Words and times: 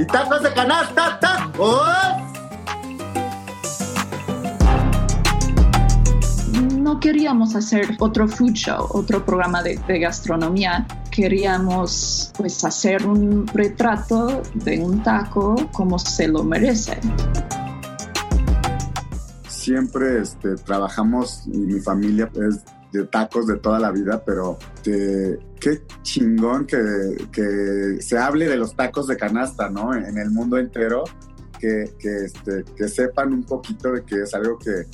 Y 0.00 0.06
tacos 0.06 0.42
de 0.42 0.52
canasta, 0.54 1.20
tacos. 1.20 1.86
No 6.78 6.98
queríamos 6.98 7.54
hacer 7.54 7.96
otro 7.98 8.26
food 8.26 8.52
show, 8.52 8.86
otro 8.90 9.24
programa 9.24 9.62
de, 9.62 9.78
de, 9.86 9.98
gastronomía. 9.98 10.86
Queríamos 11.10 12.32
pues 12.36 12.64
hacer 12.64 13.06
un 13.06 13.46
retrato 13.48 14.42
de 14.54 14.82
un 14.82 15.02
taco 15.02 15.54
como 15.72 15.98
se 15.98 16.28
lo 16.28 16.44
merece. 16.44 16.98
Siempre 19.48 20.22
este, 20.22 20.56
trabajamos 20.56 21.42
y 21.46 21.58
mi 21.58 21.80
familia 21.80 22.30
es 22.48 22.60
de 22.92 23.04
tacos 23.04 23.46
de 23.46 23.56
toda 23.58 23.78
la 23.78 23.90
vida, 23.90 24.22
pero 24.24 24.58
de, 24.84 25.38
qué 25.60 25.82
chingón 26.02 26.66
que, 26.66 27.28
que, 27.32 28.00
se 28.00 28.18
hable 28.18 28.48
de 28.48 28.56
los 28.56 28.74
tacos 28.74 29.06
de 29.06 29.16
canasta, 29.16 29.68
¿no? 29.68 29.94
En 29.94 30.18
el 30.18 30.30
mundo 30.30 30.58
entero, 30.58 31.04
que, 31.58 31.92
que, 31.98 32.24
este, 32.24 32.64
que 32.76 32.88
sepan 32.88 33.32
un 33.32 33.44
poquito 33.44 33.92
de 33.92 34.02
que 34.02 34.22
es 34.22 34.34
algo 34.34 34.58
que, 34.58 34.86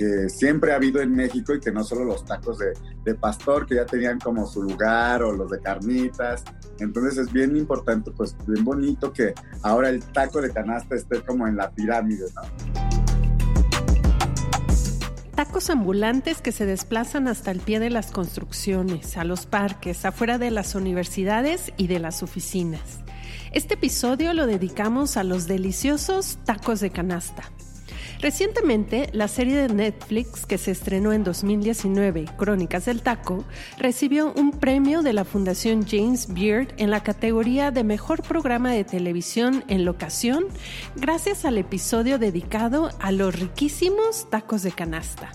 que 0.00 0.28
siempre 0.28 0.72
ha 0.72 0.76
habido 0.76 1.00
en 1.00 1.14
México 1.14 1.54
y 1.54 1.60
que 1.60 1.72
no 1.72 1.82
solo 1.82 2.04
los 2.04 2.24
tacos 2.24 2.58
de, 2.58 2.72
de, 3.04 3.14
pastor, 3.14 3.66
que 3.66 3.76
ya 3.76 3.86
tenían 3.86 4.18
como 4.18 4.46
su 4.46 4.62
lugar, 4.62 5.22
o 5.22 5.32
los 5.32 5.50
de 5.50 5.60
carnitas. 5.60 6.44
Entonces 6.78 7.18
es 7.18 7.32
bien 7.32 7.56
importante, 7.56 8.10
pues 8.10 8.36
bien 8.46 8.64
bonito 8.64 9.12
que 9.12 9.34
ahora 9.62 9.88
el 9.88 10.02
taco 10.04 10.40
de 10.40 10.50
canasta 10.50 10.94
esté 10.94 11.22
como 11.22 11.46
en 11.46 11.56
la 11.56 11.70
pirámide, 11.70 12.26
¿no? 12.34 13.09
Tacos 15.40 15.70
ambulantes 15.70 16.42
que 16.42 16.52
se 16.52 16.66
desplazan 16.66 17.26
hasta 17.26 17.50
el 17.50 17.60
pie 17.60 17.80
de 17.80 17.88
las 17.88 18.10
construcciones, 18.10 19.16
a 19.16 19.24
los 19.24 19.46
parques, 19.46 20.04
afuera 20.04 20.36
de 20.36 20.50
las 20.50 20.74
universidades 20.74 21.72
y 21.78 21.86
de 21.86 21.98
las 21.98 22.22
oficinas. 22.22 22.98
Este 23.50 23.72
episodio 23.72 24.34
lo 24.34 24.46
dedicamos 24.46 25.16
a 25.16 25.24
los 25.24 25.46
deliciosos 25.46 26.36
tacos 26.44 26.80
de 26.80 26.90
canasta. 26.90 27.44
Recientemente, 28.20 29.08
la 29.14 29.28
serie 29.28 29.56
de 29.56 29.72
Netflix 29.72 30.44
que 30.44 30.58
se 30.58 30.72
estrenó 30.72 31.14
en 31.14 31.24
2019, 31.24 32.26
Crónicas 32.36 32.84
del 32.84 33.00
Taco, 33.00 33.44
recibió 33.78 34.34
un 34.34 34.50
premio 34.50 35.00
de 35.00 35.14
la 35.14 35.24
Fundación 35.24 35.86
James 35.88 36.32
Beard 36.34 36.74
en 36.76 36.90
la 36.90 37.02
categoría 37.02 37.70
de 37.70 37.82
Mejor 37.82 38.22
Programa 38.22 38.72
de 38.72 38.84
Televisión 38.84 39.64
en 39.68 39.86
Locación, 39.86 40.44
gracias 40.96 41.46
al 41.46 41.56
episodio 41.56 42.18
dedicado 42.18 42.90
a 43.00 43.10
los 43.10 43.34
riquísimos 43.34 44.28
tacos 44.28 44.62
de 44.62 44.72
canasta. 44.72 45.30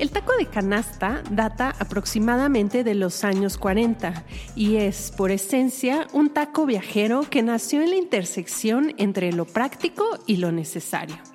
El 0.00 0.10
taco 0.10 0.32
de 0.36 0.46
canasta 0.46 1.22
data 1.30 1.72
aproximadamente 1.78 2.82
de 2.82 2.96
los 2.96 3.22
años 3.22 3.58
40 3.58 4.24
y 4.56 4.76
es, 4.76 5.12
por 5.16 5.30
esencia, 5.30 6.08
un 6.14 6.30
taco 6.30 6.66
viajero 6.66 7.20
que 7.30 7.42
nació 7.42 7.82
en 7.82 7.90
la 7.90 7.96
intersección 7.96 8.92
entre 8.96 9.30
lo 9.32 9.44
práctico 9.44 10.04
y 10.26 10.38
lo 10.38 10.50
necesario 10.50 11.29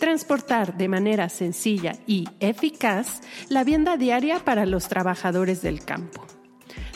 transportar 0.00 0.76
de 0.76 0.88
manera 0.88 1.28
sencilla 1.28 1.92
y 2.06 2.26
eficaz 2.40 3.20
la 3.48 3.62
vianda 3.62 3.96
diaria 3.96 4.40
para 4.40 4.66
los 4.66 4.88
trabajadores 4.88 5.62
del 5.62 5.84
campo. 5.84 6.26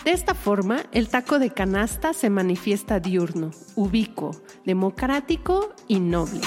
De 0.05 0.11
esta 0.11 0.35
forma, 0.35 0.83
el 0.91 1.09
taco 1.09 1.39
de 1.39 1.51
canasta 1.51 2.13
se 2.13 2.31
manifiesta 2.31 3.01
diurno, 3.01 3.53
ubicuo, 3.77 4.33
democrático 4.65 5.75
y 5.87 6.01
noble. 6.01 6.41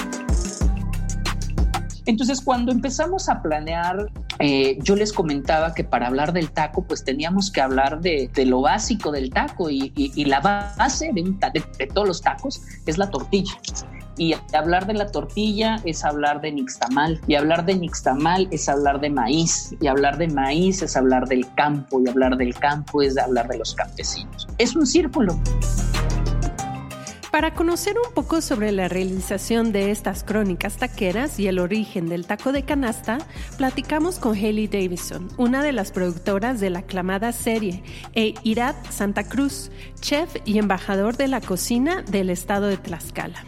Entonces, 2.06 2.40
cuando 2.40 2.72
empezamos 2.72 3.28
a 3.28 3.42
planear, 3.42 4.10
eh, 4.38 4.78
yo 4.82 4.96
les 4.96 5.12
comentaba 5.12 5.74
que 5.74 5.84
para 5.84 6.06
hablar 6.06 6.32
del 6.32 6.50
taco, 6.50 6.82
pues 6.82 7.04
teníamos 7.04 7.50
que 7.50 7.60
hablar 7.60 8.00
de, 8.00 8.30
lo 8.46 8.62
básico 8.62 9.12
del 9.12 9.30
taco 9.30 9.70
y, 9.70 9.90
la 10.24 10.40
base 10.40 11.12
de 11.12 11.86
todos 11.86 12.08
los 12.08 12.22
tacos 12.22 12.62
es 12.86 12.98
la 12.98 13.10
tortilla. 13.10 13.52
Y 14.18 14.34
hablar 14.52 14.86
de 14.86 14.94
la 14.94 15.06
tortilla 15.10 15.80
es 15.84 16.04
hablar 16.04 16.40
de 16.40 16.52
nixtamal. 16.52 17.20
Y 17.26 17.36
hablar 17.36 17.64
de 17.64 17.76
nixtamal 17.76 18.48
es 18.50 18.68
hablar 18.68 19.00
de 19.00 19.10
maíz. 19.10 19.74
Y 19.80 19.86
hablar 19.86 20.18
de 20.18 20.28
maíz 20.28 20.82
es 20.82 20.96
hablar 20.96 21.28
del 21.28 21.46
campo. 21.54 22.02
Y 22.04 22.08
hablar 22.08 22.36
del 22.36 22.54
campo 22.54 23.00
es 23.00 23.16
hablar 23.16 23.48
de 23.48 23.58
los 23.58 23.74
campesinos. 23.74 24.46
Es 24.58 24.74
un 24.76 24.86
círculo. 24.86 25.38
Para 27.30 27.54
conocer 27.54 27.96
un 28.04 28.12
poco 28.14 28.40
sobre 28.40 28.72
la 28.72 28.88
realización 28.88 29.70
de 29.70 29.90
estas 29.90 30.24
crónicas 30.24 30.78
taqueras 30.78 31.38
y 31.38 31.46
el 31.46 31.58
origen 31.58 32.08
del 32.08 32.26
taco 32.26 32.52
de 32.52 32.64
canasta, 32.64 33.18
platicamos 33.58 34.18
con 34.18 34.34
Haley 34.34 34.66
Davison, 34.66 35.28
una 35.36 35.62
de 35.62 35.72
las 35.72 35.92
productoras 35.92 36.58
de 36.58 36.70
la 36.70 36.80
aclamada 36.80 37.32
serie, 37.32 37.82
e 38.14 38.34
Irat 38.44 38.90
Santa 38.90 39.24
Cruz, 39.24 39.70
chef 40.00 40.36
y 40.46 40.58
embajador 40.58 41.16
de 41.16 41.28
la 41.28 41.40
cocina 41.42 42.02
del 42.02 42.30
estado 42.30 42.66
de 42.66 42.78
Tlaxcala. 42.78 43.44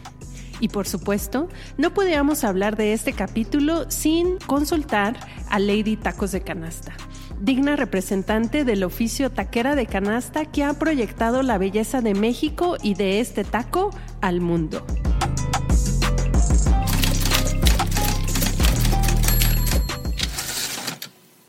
Y 0.61 0.69
por 0.69 0.87
supuesto, 0.87 1.49
no 1.77 1.93
podíamos 1.93 2.43
hablar 2.43 2.77
de 2.77 2.93
este 2.93 3.13
capítulo 3.13 3.89
sin 3.89 4.37
consultar 4.37 5.19
a 5.49 5.57
Lady 5.57 5.97
Tacos 5.97 6.31
de 6.31 6.41
Canasta, 6.41 6.93
digna 7.41 7.75
representante 7.75 8.63
del 8.63 8.83
oficio 8.83 9.31
taquera 9.31 9.75
de 9.75 9.87
canasta 9.87 10.45
que 10.45 10.63
ha 10.63 10.73
proyectado 10.75 11.41
la 11.41 11.57
belleza 11.57 12.01
de 12.01 12.13
México 12.13 12.77
y 12.81 12.93
de 12.93 13.19
este 13.19 13.43
taco 13.43 13.89
al 14.21 14.39
mundo. 14.39 14.85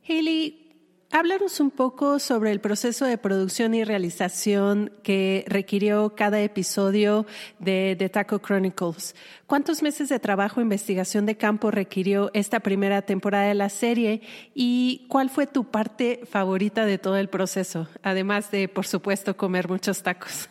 Haley, 0.08 0.61
Háblanos 1.14 1.60
un 1.60 1.70
poco 1.70 2.18
sobre 2.18 2.52
el 2.52 2.60
proceso 2.60 3.04
de 3.04 3.18
producción 3.18 3.74
y 3.74 3.84
realización 3.84 4.90
que 5.02 5.44
requirió 5.46 6.14
cada 6.16 6.40
episodio 6.40 7.26
de 7.58 7.94
The 7.98 8.08
Taco 8.08 8.38
Chronicles. 8.38 9.14
¿Cuántos 9.46 9.82
meses 9.82 10.08
de 10.08 10.18
trabajo 10.18 10.60
e 10.60 10.62
investigación 10.62 11.26
de 11.26 11.36
campo 11.36 11.70
requirió 11.70 12.30
esta 12.32 12.60
primera 12.60 13.02
temporada 13.02 13.44
de 13.44 13.54
la 13.54 13.68
serie? 13.68 14.22
¿Y 14.54 15.04
cuál 15.10 15.28
fue 15.28 15.46
tu 15.46 15.64
parte 15.64 16.22
favorita 16.24 16.86
de 16.86 16.96
todo 16.96 17.18
el 17.18 17.28
proceso? 17.28 17.88
Además 18.02 18.50
de, 18.50 18.68
por 18.68 18.86
supuesto, 18.86 19.36
comer 19.36 19.68
muchos 19.68 20.02
tacos. 20.02 20.48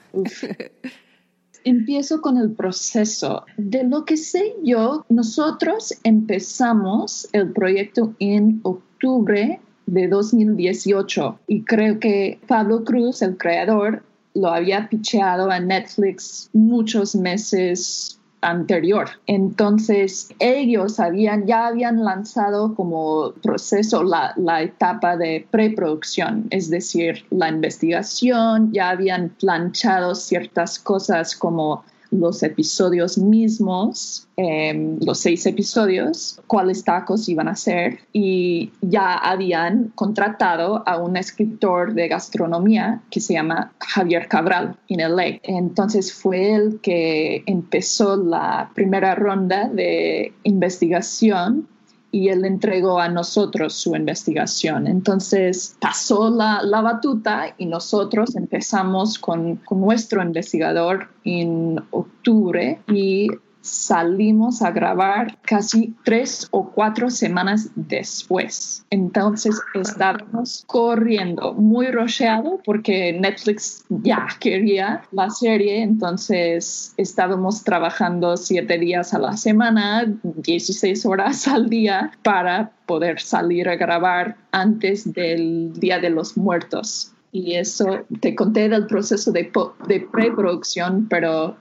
Empiezo 1.64 2.22
con 2.22 2.38
el 2.38 2.52
proceso. 2.52 3.46
De 3.58 3.84
lo 3.84 4.06
que 4.06 4.16
sé 4.16 4.54
yo, 4.62 5.08
nosotros 5.10 5.98
empezamos 6.04 7.28
el 7.34 7.52
proyecto 7.52 8.14
en 8.20 8.60
octubre 8.62 9.60
de 9.92 10.08
2018 10.08 11.40
y 11.48 11.64
creo 11.64 12.00
que 12.00 12.40
Pablo 12.48 12.86
Cruz, 12.86 13.22
el 13.22 13.38
creador, 13.38 14.04
lo 14.34 14.48
había 14.48 14.88
picheado 14.88 15.52
a 15.52 15.60
Netflix 15.60 16.50
muchos 16.54 17.14
meses 17.14 18.18
anterior. 18.40 19.10
Entonces, 19.28 20.34
ellos 20.40 21.00
habían, 21.00 21.46
ya 21.46 21.68
habían 21.68 22.06
lanzado 22.06 22.74
como 22.74 23.34
proceso 23.44 24.02
la, 24.04 24.34
la 24.38 24.62
etapa 24.62 25.18
de 25.18 25.46
preproducción, 25.52 26.48
es 26.52 26.70
decir, 26.70 27.26
la 27.30 27.50
investigación, 27.50 28.72
ya 28.72 28.92
habían 28.92 29.30
planchado 29.40 30.16
ciertas 30.16 30.80
cosas 30.80 31.36
como 31.36 31.84
los 32.12 32.44
episodios 32.44 33.18
mismos, 33.18 34.28
em, 34.36 35.00
los 35.00 35.20
seis 35.20 35.46
episodios, 35.46 36.40
cuáles 36.46 36.84
tacos 36.84 37.28
iban 37.30 37.48
a 37.48 37.56
ser 37.56 38.00
y 38.12 38.72
ya 38.82 39.16
habían 39.16 39.92
contratado 39.96 40.84
a 40.86 40.98
un 40.98 41.16
escritor 41.18 41.94
de 41.94 42.10
gastronomía 42.10 43.02
que 43.10 43.22
se 43.22 43.34
llama 43.34 43.74
Javier 43.80 44.28
Cabral 44.28 44.76
en 44.90 45.00
LA. 45.00 45.40
Entonces 45.44 46.14
fue 46.14 46.54
el 46.54 46.80
que 46.82 47.44
empezó 47.46 48.18
la 48.18 48.72
primera 48.76 49.16
ronda 49.16 49.70
de 49.70 50.34
investigación 50.44 51.68
y 52.12 52.30
él 52.30 52.46
entregó 52.46 53.00
a 53.00 53.08
nosotros 53.08 53.74
su 53.74 53.96
investigación. 53.96 54.88
Entonces 54.88 55.76
pasó 55.80 56.30
la, 56.30 56.62
la 56.64 56.82
batuta 56.82 57.56
y 57.58 57.66
nosotros 57.66 58.36
empezamos 58.36 59.18
con, 59.18 59.56
con 59.58 59.82
nuestro 59.82 60.22
investigador 60.22 61.08
en 61.24 61.82
octubre 61.92 62.82
y 62.88 63.30
salimos 63.62 64.62
a 64.62 64.72
grabar 64.72 65.38
casi 65.44 65.96
tres 66.04 66.48
o 66.52 66.72
cuatro 66.72 67.10
semanas 67.10 67.70
después. 67.76 68.86
Entonces 68.90 69.60
estábamos 69.74 70.64
corriendo, 70.68 71.54
muy 71.54 71.88
rocheado 71.88 72.60
porque 72.66 73.14
Netflix 73.14 73.86
ya 73.90 74.28
quería 74.40 75.04
la 75.12 75.30
serie, 75.30 75.82
entonces 75.82 76.94
estábamos 76.98 77.64
trabajando 77.64 78.38
siete 78.38 78.78
días 78.78 79.14
a 79.14 79.20
la 79.20 79.38
semana, 79.38 80.12
16 80.24 81.06
horas 81.06 81.48
al 81.48 81.70
día 81.70 82.12
para 82.24 82.72
poder 82.86 83.22
salir 83.22 83.70
a 83.70 83.76
grabar 83.76 84.36
antes 84.52 85.14
del 85.14 85.72
Día 85.74 86.00
de 86.00 86.10
los 86.10 86.36
Muertos 86.36 87.14
y 87.32 87.56
eso 87.56 88.06
te 88.20 88.36
conté 88.36 88.68
del 88.68 88.88
proceso 88.88 89.32
de, 89.32 89.52
de 89.88 90.08
preproducción, 90.12 91.08
pero 91.10 91.56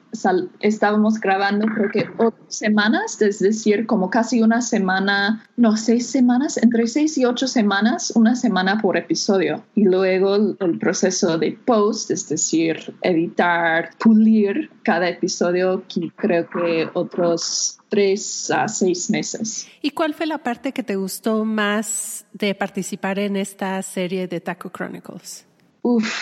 estábamos 0.61 1.21
grabando 1.21 1.67
creo 1.67 1.91
que 1.91 2.09
ocho 2.19 2.37
semanas, 2.49 3.23
es 3.23 3.39
decir, 3.39 3.87
como 3.87 4.11
casi 4.11 4.43
una 4.43 4.61
semana, 4.61 5.47
no, 5.57 5.77
seis 5.77 6.07
semanas, 6.07 6.57
entre 6.57 6.87
seis 6.89 7.17
y 7.19 7.25
ocho 7.25 7.47
semanas, 7.47 8.13
una 8.17 8.35
semana 8.35 8.81
por 8.81 8.97
episodio. 8.97 9.63
Y 9.75 9.85
luego 9.85 10.35
el, 10.35 10.79
proceso 10.81 11.39
de 11.39 11.57
post, 11.65 12.11
es 12.11 12.29
decir, 12.29 12.95
editar, 13.03 13.91
pulir 13.99 14.71
cada 14.83 15.09
episodio, 15.09 15.85
que 15.89 16.11
creo 16.17 16.49
que 16.49 16.89
otros 16.95 17.79
tres 17.89 18.51
a 18.51 18.67
seis 18.67 19.11
meses. 19.11 19.69
¿Y 19.83 19.91
cuál 19.91 20.15
fue 20.15 20.27
la 20.27 20.39
parte 20.39 20.73
que 20.73 20.83
te 20.83 20.97
gustó 20.97 21.45
más 21.45 22.25
de 22.33 22.55
participar 22.55 23.19
en 23.19 23.37
esta 23.37 23.81
serie 23.83 24.27
de 24.27 24.41
Taco 24.41 24.71
Chronicles? 24.71 25.47
Uf, 25.83 26.13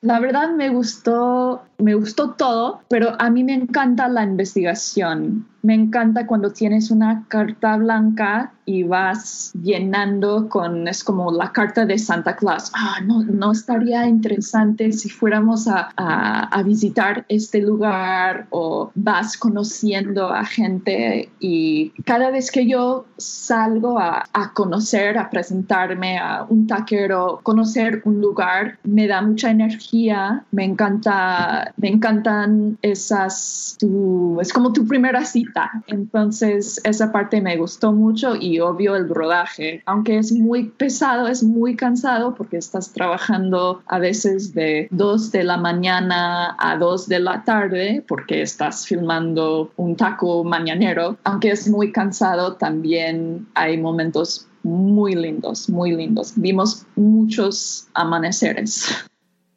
la 0.00 0.20
verdad 0.20 0.50
me 0.50 0.68
gustó, 0.68 1.62
me 1.78 1.94
gustó 1.94 2.30
todo, 2.32 2.80
pero 2.88 3.14
a 3.18 3.30
mí 3.30 3.44
me 3.44 3.54
encanta 3.54 4.08
la 4.08 4.22
investigación. 4.24 5.46
Me 5.66 5.74
encanta 5.74 6.28
cuando 6.28 6.52
tienes 6.52 6.92
una 6.92 7.24
carta 7.26 7.76
blanca 7.76 8.52
y 8.66 8.84
vas 8.84 9.52
llenando 9.60 10.48
con, 10.48 10.86
es 10.86 11.02
como 11.02 11.32
la 11.32 11.50
carta 11.50 11.84
de 11.84 11.98
Santa 11.98 12.36
Claus. 12.36 12.70
Ah, 12.72 13.00
no, 13.04 13.24
no 13.24 13.50
estaría 13.50 14.06
interesante 14.06 14.92
si 14.92 15.08
fuéramos 15.08 15.66
a, 15.66 15.90
a, 15.96 16.62
visitar 16.62 17.24
este 17.28 17.60
lugar 17.60 18.46
o 18.50 18.92
vas 18.94 19.36
conociendo 19.36 20.28
a 20.28 20.44
gente 20.44 21.30
y 21.40 21.90
cada 22.04 22.30
vez 22.30 22.50
que 22.50 22.68
yo 22.68 23.06
salgo 23.16 23.98
a, 23.98 24.24
a 24.32 24.52
conocer, 24.52 25.18
a 25.18 25.30
presentarme 25.30 26.18
a 26.18 26.44
un 26.48 26.66
taquero, 26.68 27.40
conocer 27.42 28.02
un 28.04 28.20
lugar, 28.20 28.78
me 28.84 29.06
da 29.06 29.22
mucha 29.22 29.50
energía, 29.50 30.44
me 30.52 30.64
encanta, 30.64 31.72
me 31.76 31.88
encantan 31.88 32.78
esas, 32.82 33.76
tu, 33.78 34.40
es 34.40 34.52
como 34.52 34.72
tu 34.72 34.86
primera 34.86 35.24
cita. 35.24 35.55
Entonces 35.86 36.80
esa 36.84 37.12
parte 37.12 37.40
me 37.40 37.56
gustó 37.56 37.92
mucho 37.92 38.36
y 38.36 38.60
obvio 38.60 38.96
el 38.96 39.08
rodaje, 39.08 39.82
aunque 39.86 40.18
es 40.18 40.32
muy 40.32 40.68
pesado, 40.70 41.28
es 41.28 41.42
muy 41.42 41.76
cansado 41.76 42.34
porque 42.34 42.56
estás 42.58 42.92
trabajando 42.92 43.82
a 43.86 43.98
veces 43.98 44.54
de 44.54 44.88
2 44.90 45.32
de 45.32 45.44
la 45.44 45.56
mañana 45.56 46.56
a 46.58 46.76
2 46.76 47.08
de 47.08 47.20
la 47.20 47.44
tarde 47.44 48.04
porque 48.06 48.42
estás 48.42 48.86
filmando 48.86 49.70
un 49.76 49.96
taco 49.96 50.44
mañanero, 50.44 51.16
aunque 51.24 51.50
es 51.50 51.68
muy 51.68 51.92
cansado, 51.92 52.54
también 52.54 53.46
hay 53.54 53.78
momentos 53.78 54.46
muy 54.62 55.14
lindos, 55.14 55.68
muy 55.68 55.92
lindos. 55.92 56.32
Vimos 56.36 56.84
muchos 56.96 57.86
amaneceres. 57.94 59.06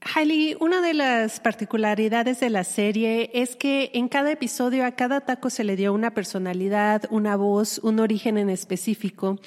Hailey, 0.01 0.55
una 0.61 0.81
de 0.81 0.93
las 0.93 1.41
particularidades 1.41 2.39
de 2.39 2.49
la 2.49 2.63
serie 2.63 3.31
es 3.33 3.57
que 3.57 3.91
en 3.93 4.07
cada 4.07 4.31
episodio 4.31 4.85
a 4.85 4.91
cada 4.91 5.21
taco 5.21 5.49
se 5.49 5.65
le 5.65 5.75
dio 5.75 5.93
una 5.93 6.13
personalidad, 6.13 7.03
una 7.09 7.35
voz, 7.35 7.79
un 7.79 7.99
origen 7.99 8.37
en 8.37 8.49
específico. 8.49 9.39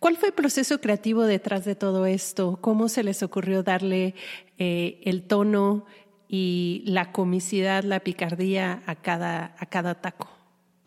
¿Cuál 0.00 0.18
fue 0.18 0.28
el 0.28 0.34
proceso 0.34 0.78
creativo 0.80 1.22
detrás 1.22 1.64
de 1.64 1.74
todo 1.74 2.04
esto? 2.04 2.58
¿Cómo 2.60 2.90
se 2.90 3.02
les 3.02 3.22
ocurrió 3.22 3.62
darle 3.62 4.14
eh, 4.58 5.00
el 5.04 5.22
tono 5.22 5.86
y 6.28 6.82
la 6.84 7.10
comicidad, 7.10 7.82
la 7.82 8.00
picardía 8.00 8.82
a 8.86 8.96
cada, 8.96 9.56
a 9.58 9.66
cada 9.66 9.94
taco? 9.94 10.28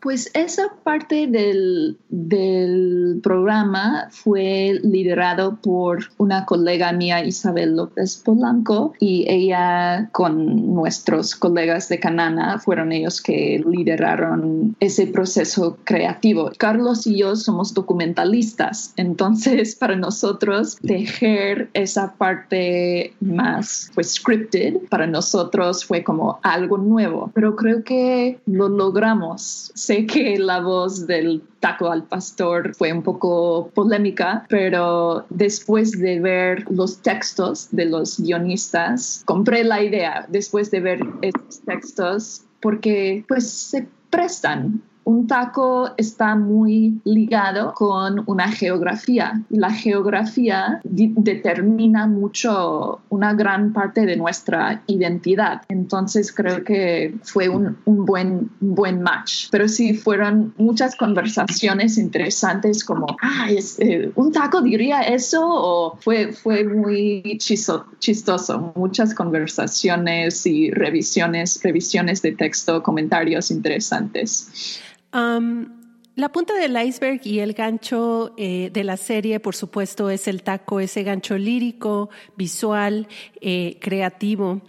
Pues 0.00 0.30
esa 0.34 0.74
parte 0.84 1.26
del, 1.26 1.98
del, 2.08 3.20
programa 3.20 4.08
fue 4.10 4.78
liderado 4.84 5.56
por 5.60 6.04
una 6.18 6.46
colega 6.46 6.92
mía, 6.92 7.24
Isabel 7.24 7.74
López 7.74 8.16
Polanco, 8.24 8.92
y 9.00 9.24
ella 9.28 10.08
con 10.12 10.72
nuestros 10.74 11.34
colegas 11.34 11.88
de 11.88 11.98
Canana 11.98 12.60
fueron 12.60 12.92
ellos 12.92 13.20
que 13.20 13.60
lideraron 13.66 14.76
ese 14.78 15.08
proceso 15.08 15.78
creativo. 15.82 16.52
Carlos 16.56 17.04
y 17.08 17.18
yo 17.18 17.34
somos 17.34 17.74
documentalistas, 17.74 18.92
entonces 18.96 19.74
para 19.80 19.96
nosotros 19.96 20.76
tejer 20.76 21.70
esa 21.74 22.14
parte 22.14 23.14
más 23.20 23.90
pues 23.94 24.14
scripted, 24.14 24.76
para 24.90 25.08
nosotros 25.08 25.84
fue 25.84 26.04
como 26.04 26.38
algo 26.44 26.78
nuevo, 26.78 27.32
pero 27.34 27.56
creo 27.56 27.82
que 27.82 28.38
lo 28.46 28.68
logramos 28.68 29.72
sé 29.88 30.04
que 30.04 30.38
la 30.38 30.60
voz 30.60 31.06
del 31.06 31.42
taco 31.60 31.90
al 31.90 32.04
pastor 32.04 32.74
fue 32.74 32.92
un 32.92 33.02
poco 33.02 33.70
polémica, 33.74 34.44
pero 34.50 35.24
después 35.30 35.92
de 35.92 36.20
ver 36.20 36.70
los 36.70 37.00
textos 37.00 37.68
de 37.70 37.86
los 37.86 38.20
guionistas, 38.20 39.22
compré 39.24 39.64
la 39.64 39.82
idea 39.82 40.26
después 40.28 40.70
de 40.70 40.80
ver 40.80 41.00
estos 41.22 41.60
textos 41.60 42.42
porque 42.60 43.24
pues 43.28 43.50
se 43.50 43.88
prestan 44.10 44.82
un 45.08 45.26
taco 45.26 45.94
está 45.96 46.34
muy 46.34 47.00
ligado 47.04 47.72
con 47.72 48.24
una 48.26 48.52
geografía. 48.52 49.42
La 49.48 49.70
geografía 49.70 50.82
determina 50.84 52.06
mucho 52.06 53.00
una 53.08 53.32
gran 53.32 53.72
parte 53.72 54.04
de 54.04 54.16
nuestra 54.16 54.82
identidad. 54.86 55.62
Entonces 55.70 56.30
creo 56.30 56.62
que 56.62 57.14
fue 57.22 57.48
un, 57.48 57.78
buen, 57.86 58.50
buen 58.60 59.00
match. 59.00 59.48
Pero 59.50 59.66
sí 59.66 59.94
fueron 59.94 60.52
muchas 60.58 60.94
conversaciones 60.94 61.96
interesantes 61.96 62.84
como, 62.84 63.06
ah, 63.22 63.48
eh, 63.78 64.12
un 64.14 64.30
taco 64.30 64.60
diría 64.60 65.00
eso 65.00 65.40
o 65.42 65.96
fue, 65.96 66.34
fue 66.34 66.64
muy 66.64 67.38
chistoso. 67.38 68.72
Muchas 68.76 69.14
conversaciones 69.14 70.44
y 70.44 70.70
revisiones, 70.70 71.62
revisiones 71.62 72.20
de 72.20 72.32
texto, 72.32 72.82
comentarios 72.82 73.50
interesantes 73.50 74.84
la 75.12 76.32
punta 76.32 76.54
del 76.54 76.76
iceberg 76.84 77.20
y 77.24 77.38
el 77.38 77.52
gancho 77.52 78.34
eh, 78.36 78.70
de 78.72 78.82
la 78.82 78.96
serie, 78.96 79.38
por 79.38 79.54
supuesto, 79.54 80.10
es 80.10 80.26
el 80.26 80.42
taco, 80.42 80.80
ese 80.80 81.04
gancho 81.04 81.38
lírico, 81.38 82.10
visual, 82.36 83.06
eh, 83.40 83.78
creativo. 83.80 84.62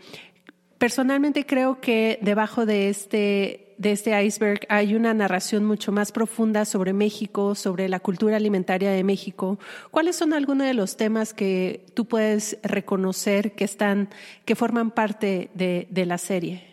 Personalmente 0.77 1.47
creo 1.47 1.81
que 1.81 2.19
debajo 2.21 2.67
de 2.67 2.89
este, 2.89 3.73
de 3.79 3.91
este 3.91 4.23
iceberg 4.23 4.59
hay 4.69 4.93
una 4.93 5.13
narración 5.15 5.65
mucho 5.65 5.91
más 5.91 6.11
profunda 6.11 6.65
sobre 6.65 6.93
México, 6.93 7.55
sobre 7.55 7.89
la 7.89 7.99
cultura 7.99 8.35
alimentaria 8.37 8.91
de 8.91 9.03
México. 9.03 9.57
¿Cuáles 9.89 10.15
son 10.17 10.33
algunos 10.33 10.67
de 10.67 10.75
los 10.75 10.97
temas 10.97 11.33
que 11.33 11.83
tú 11.95 12.05
puedes 12.05 12.59
reconocer 12.61 13.53
que 13.55 13.65
están, 13.65 14.09
que 14.45 14.55
forman 14.55 14.91
parte 14.91 15.49
de, 15.55 15.87
de 15.89 16.05
la 16.05 16.19
serie? 16.19 16.68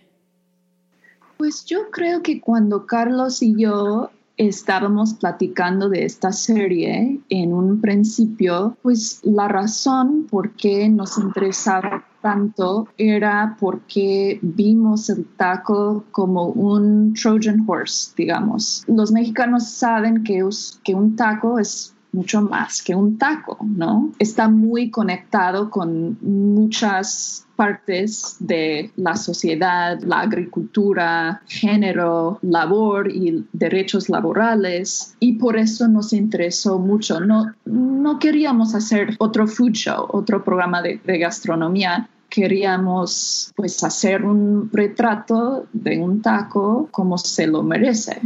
Pues 1.37 1.65
yo 1.65 1.91
creo 1.91 2.23
que 2.23 2.41
cuando 2.41 2.87
Carlos 2.87 3.43
y 3.43 3.55
yo 3.57 4.11
estábamos 4.37 5.15
platicando 5.15 5.89
de 5.89 6.05
esta 6.05 6.33
serie 6.33 7.21
en 7.29 7.53
un 7.53 7.81
principio, 7.81 8.77
pues 8.83 9.21
la 9.23 9.49
razón 9.49 10.27
por 10.31 10.53
qué 10.53 10.89
nos 10.89 11.19
interesaba 11.19 12.05
tanto 12.21 12.89
era 12.99 13.57
porque 13.61 14.39
vimos 14.43 15.09
el 15.11 15.25
taco 15.37 16.05
como 16.11 16.47
un 16.47 17.15
Trojan 17.15 17.65
horse, 17.67 18.13
digamos. 18.17 18.85
Los 18.89 19.13
mexicanos 19.13 19.69
saben 19.69 20.25
que, 20.25 20.43
que 20.83 20.95
un 20.95 21.17
taco 21.17 21.59
es 21.59 21.96
mucho 22.17 22.41
más 22.41 22.83
que 22.83 22.95
un 22.95 23.19
taco, 23.19 23.59
¿no? 23.63 24.11
Está 24.19 24.49
muy 24.49 24.91
conectado 24.91 25.71
con 25.71 26.17
muchas 26.23 27.47
partes 27.57 28.37
de 28.39 28.91
la 28.97 29.17
sociedad, 29.17 30.01
la 30.01 30.21
agricultura, 30.21 31.43
género, 31.47 32.39
labor 32.43 33.11
y 33.11 33.47
derechos 33.53 34.09
laborales 34.09 35.15
y 35.21 35.35
por 35.35 35.59
eso 35.59 35.89
nos 35.89 36.13
interesó 36.13 36.79
mucho. 36.79 37.21
No, 37.21 37.53
no 37.65 38.19
queríamos 38.19 38.75
hacer 38.75 39.15
otro 39.19 39.47
food 39.47 39.73
show, 39.73 40.07
otro 40.11 40.43
programa 40.43 40.83
de, 40.83 41.01
gastronomía, 41.19 42.09
queríamos 42.29 43.53
pues 43.57 43.83
hacer 43.85 44.25
un 44.25 44.71
retrato 44.73 45.67
de 45.73 45.99
un 45.99 46.23
taco 46.23 46.89
como 46.91 47.19
se 47.19 47.47
lo 47.47 47.63
merece. 47.63 48.21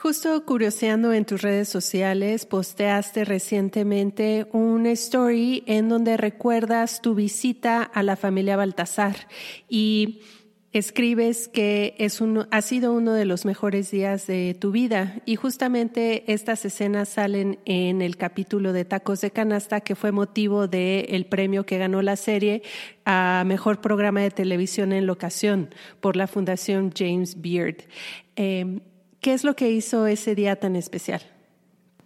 Justo 0.00 0.44
curioseando 0.44 1.12
en 1.12 1.24
tus 1.24 1.42
redes 1.42 1.68
sociales, 1.68 2.46
posteaste 2.46 3.24
recientemente 3.24 4.46
un 4.52 4.86
story 4.86 5.64
en 5.66 5.88
donde 5.88 6.16
recuerdas 6.16 7.02
tu 7.02 7.16
visita 7.16 7.82
a 7.82 8.04
la 8.04 8.14
familia 8.14 8.56
Baltasar 8.56 9.16
y 9.68 10.20
escribes 10.72 11.48
que 11.48 11.96
es 11.98 12.22
ha 12.52 12.62
sido 12.62 12.92
uno 12.92 13.12
de 13.12 13.24
los 13.24 13.44
mejores 13.44 13.90
días 13.90 14.28
de 14.28 14.56
tu 14.56 14.70
vida 14.70 15.20
y 15.24 15.34
justamente 15.34 16.32
estas 16.32 16.64
escenas 16.64 17.08
salen 17.08 17.58
en 17.64 18.00
el 18.00 18.16
capítulo 18.16 18.72
de 18.72 18.84
Tacos 18.84 19.20
de 19.20 19.32
Canasta 19.32 19.80
que 19.80 19.96
fue 19.96 20.12
motivo 20.12 20.68
del 20.68 21.26
premio 21.26 21.66
que 21.66 21.78
ganó 21.78 22.02
la 22.02 22.14
serie 22.14 22.62
a 23.04 23.42
Mejor 23.44 23.80
Programa 23.80 24.20
de 24.20 24.30
Televisión 24.30 24.92
en 24.92 25.08
Locación 25.08 25.74
por 26.00 26.14
la 26.14 26.28
Fundación 26.28 26.92
James 26.96 27.40
Beard. 27.40 27.78
Eh, 28.36 28.78
¿Qué 29.20 29.34
es 29.34 29.44
lo 29.44 29.54
que 29.56 29.70
hizo 29.70 30.06
ese 30.06 30.34
día 30.34 30.56
tan 30.56 30.76
especial? 30.76 31.22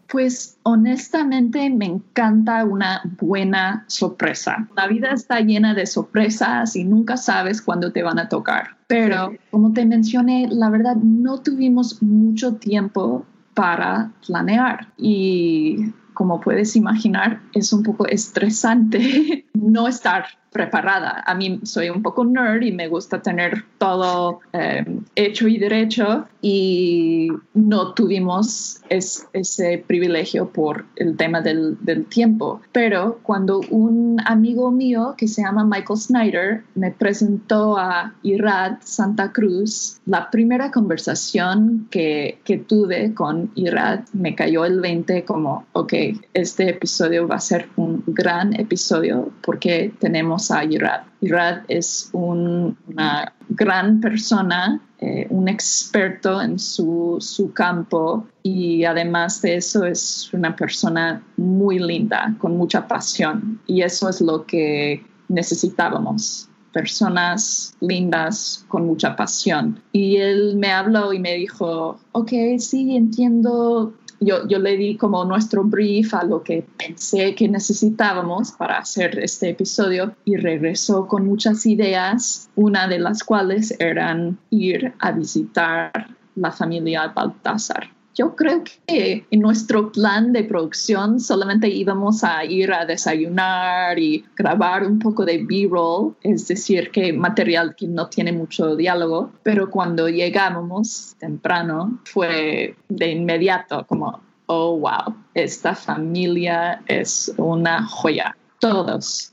Pues 0.09 0.59
honestamente 0.63 1.71
me 1.71 1.87
encanta 1.87 2.65
una 2.65 3.03
buena 3.19 3.85
sorpresa. 3.87 4.69
La 4.77 4.87
vida 4.87 5.13
está 5.13 5.41
llena 5.41 5.75
de 5.75 5.87
sorpresas 5.87 6.77
y 6.77 6.85
nunca 6.85 7.17
sabes 7.17 7.63
cuándo 7.63 7.93
te 7.93 8.03
van 8.03 8.19
a 8.19 8.29
tocar. 8.29 8.77
Pero 8.89 9.35
como 9.51 9.73
te 9.73 9.87
mencioné, 9.87 10.49
la 10.51 10.69
verdad 10.69 10.97
no 10.97 11.41
tuvimos 11.41 12.03
mucho 12.03 12.57
tiempo 12.57 13.25
para 13.55 14.13
planear 14.27 14.89
y 14.99 15.93
como 16.15 16.41
puedes 16.41 16.77
imaginar 16.77 17.41
es 17.55 17.73
un 17.73 17.83
poco 17.83 18.07
estresante 18.07 19.47
no 19.55 19.89
estar 19.89 20.27
preparada. 20.53 21.23
A 21.27 21.35
mí 21.35 21.61
soy 21.65 21.89
un 21.89 22.03
poco 22.03 22.25
nerd 22.25 22.63
y 22.63 22.73
me 22.73 22.89
gusta 22.89 23.23
tener 23.23 23.65
todo 23.79 24.41
eh, 24.53 24.85
hecho 25.15 25.49
y 25.49 25.59
derecho 25.59 26.27
y 26.41 27.29
no 27.55 27.95
tuvimos 27.95 28.81
ese 28.89 29.85
privilegio 29.87 30.49
por 30.51 30.85
el 30.97 31.17
tema 31.17 31.41
del, 31.41 31.79
del, 31.81 32.05
tiempo. 32.07 32.61
Pero 32.73 33.21
cuando 33.23 33.61
un 33.71 34.21
amigo 34.27 34.71
mío 34.71 35.15
que 35.17 35.29
se 35.29 35.43
llama 35.43 35.65
Michael 35.65 35.99
Snyder 35.99 36.65
me 36.75 36.91
presentó 36.91 37.79
a 37.79 38.15
Irad 38.23 38.79
Santa 38.83 39.33
Cruz, 39.33 40.01
la 40.05 40.31
primera 40.31 40.71
conversación 40.71 41.87
que, 41.91 42.41
que 42.45 42.59
tuve 42.59 43.15
con 43.15 43.51
Irad 43.55 44.01
me 44.13 44.35
cayó 44.35 44.65
el 44.65 44.81
20 44.81 45.25
como, 45.25 45.65
ok, 45.73 45.93
este 46.35 46.71
episodio 46.71 47.27
va 47.29 47.37
a 47.37 47.41
ser 47.41 47.69
un 47.77 48.03
gran 48.07 48.59
episodio 48.59 49.31
porque 49.43 49.93
tenemos 50.01 50.42
a 50.51 50.65
Irad. 50.65 51.03
Irad 51.21 51.63
es 51.69 52.11
una 52.13 53.33
gran 53.51 54.01
persona, 54.01 54.81
eh, 54.99 55.27
un 55.31 55.49
experto 55.49 56.41
en 56.41 56.59
su, 56.59 57.17
su 57.21 57.53
campo 57.53 58.27
y 58.43 58.85
además 58.85 59.43
de 59.43 59.57
eso 59.57 59.85
es 59.85 60.33
una 60.33 60.55
persona 60.57 61.23
muy 61.37 61.79
linda, 61.79 62.35
con 62.39 62.57
mucha 62.57 62.87
pasión 62.87 63.61
y 63.67 63.83
eso 63.83 64.09
es 64.09 64.21
lo 64.21 64.45
que 64.47 65.05
necesitábamos 65.29 66.49
personas 66.73 67.75
lindas 67.81 68.65
con 68.69 68.87
mucha 68.87 69.15
pasión. 69.15 69.81
Y 69.93 70.17
él 70.17 70.57
me 70.57 70.73
habló 70.73 71.13
y 71.13 71.19
me 71.19 71.35
dijo, 71.35 71.99
ok, 72.13 72.33
sí, 72.59 72.97
entiendo 72.97 73.93
yo, 74.25 74.47
yo, 74.49 74.59
le 74.59 74.77
di 74.77 74.97
como 74.97 75.25
nuestro 75.25 75.65
brief 75.65 76.15
a 76.15 76.25
lo 76.25 76.43
que 76.43 76.65
pensé 76.79 77.35
que 77.35 77.49
necesitábamos 77.49 78.53
para 78.53 78.79
hacer 78.79 79.19
este 79.19 79.51
episodio 79.51 80.15
y 80.25 80.37
regresó 80.37 81.07
con 81.07 81.27
muchas 81.27 81.67
ideas, 81.67 82.49
una 82.57 82.89
de 82.89 82.99
las 82.99 83.23
cuales 83.25 83.75
eran 83.79 84.39
ir 84.51 84.93
a 84.99 85.13
visitar 85.13 85.93
la 86.35 86.51
familia 86.51 87.09
Baltasar. 87.09 88.02
Yo 88.15 88.37
creo 88.37 88.63
que 88.87 89.27
en 89.31 89.41
nuestro 89.41 89.91
plan 89.91 90.33
de 90.33 90.45
producción 90.45 91.19
solamente 91.19 91.69
íbamos 91.69 92.23
a 92.25 92.45
ir 92.45 92.73
a 92.73 92.85
desayunar 92.85 93.99
y 93.99 94.25
grabar 94.37 94.87
un 94.87 94.99
poco 94.99 95.25
de 95.25 95.45
B-roll, 95.45 96.15
es 96.23 96.47
decir, 96.49 96.91
que 96.91 97.13
material 97.13 97.75
que 97.75 97.87
no 97.87 98.09
tiene 98.09 98.33
mucho 98.33 98.77
diálogo, 98.77 99.33
pero 99.43 99.71
cuando 99.71 100.09
llegábamos 100.09 101.17
temprano 101.19 102.01
fue 102.05 102.77
de 102.89 103.11
inmediato 103.11 103.87
como, 103.87 104.21
oh, 104.47 104.79
wow, 104.79 105.15
esta 105.33 105.75
familia 105.75 106.83
es 106.87 107.33
una 107.39 107.87
joya. 107.87 108.37
Todos 108.59 109.32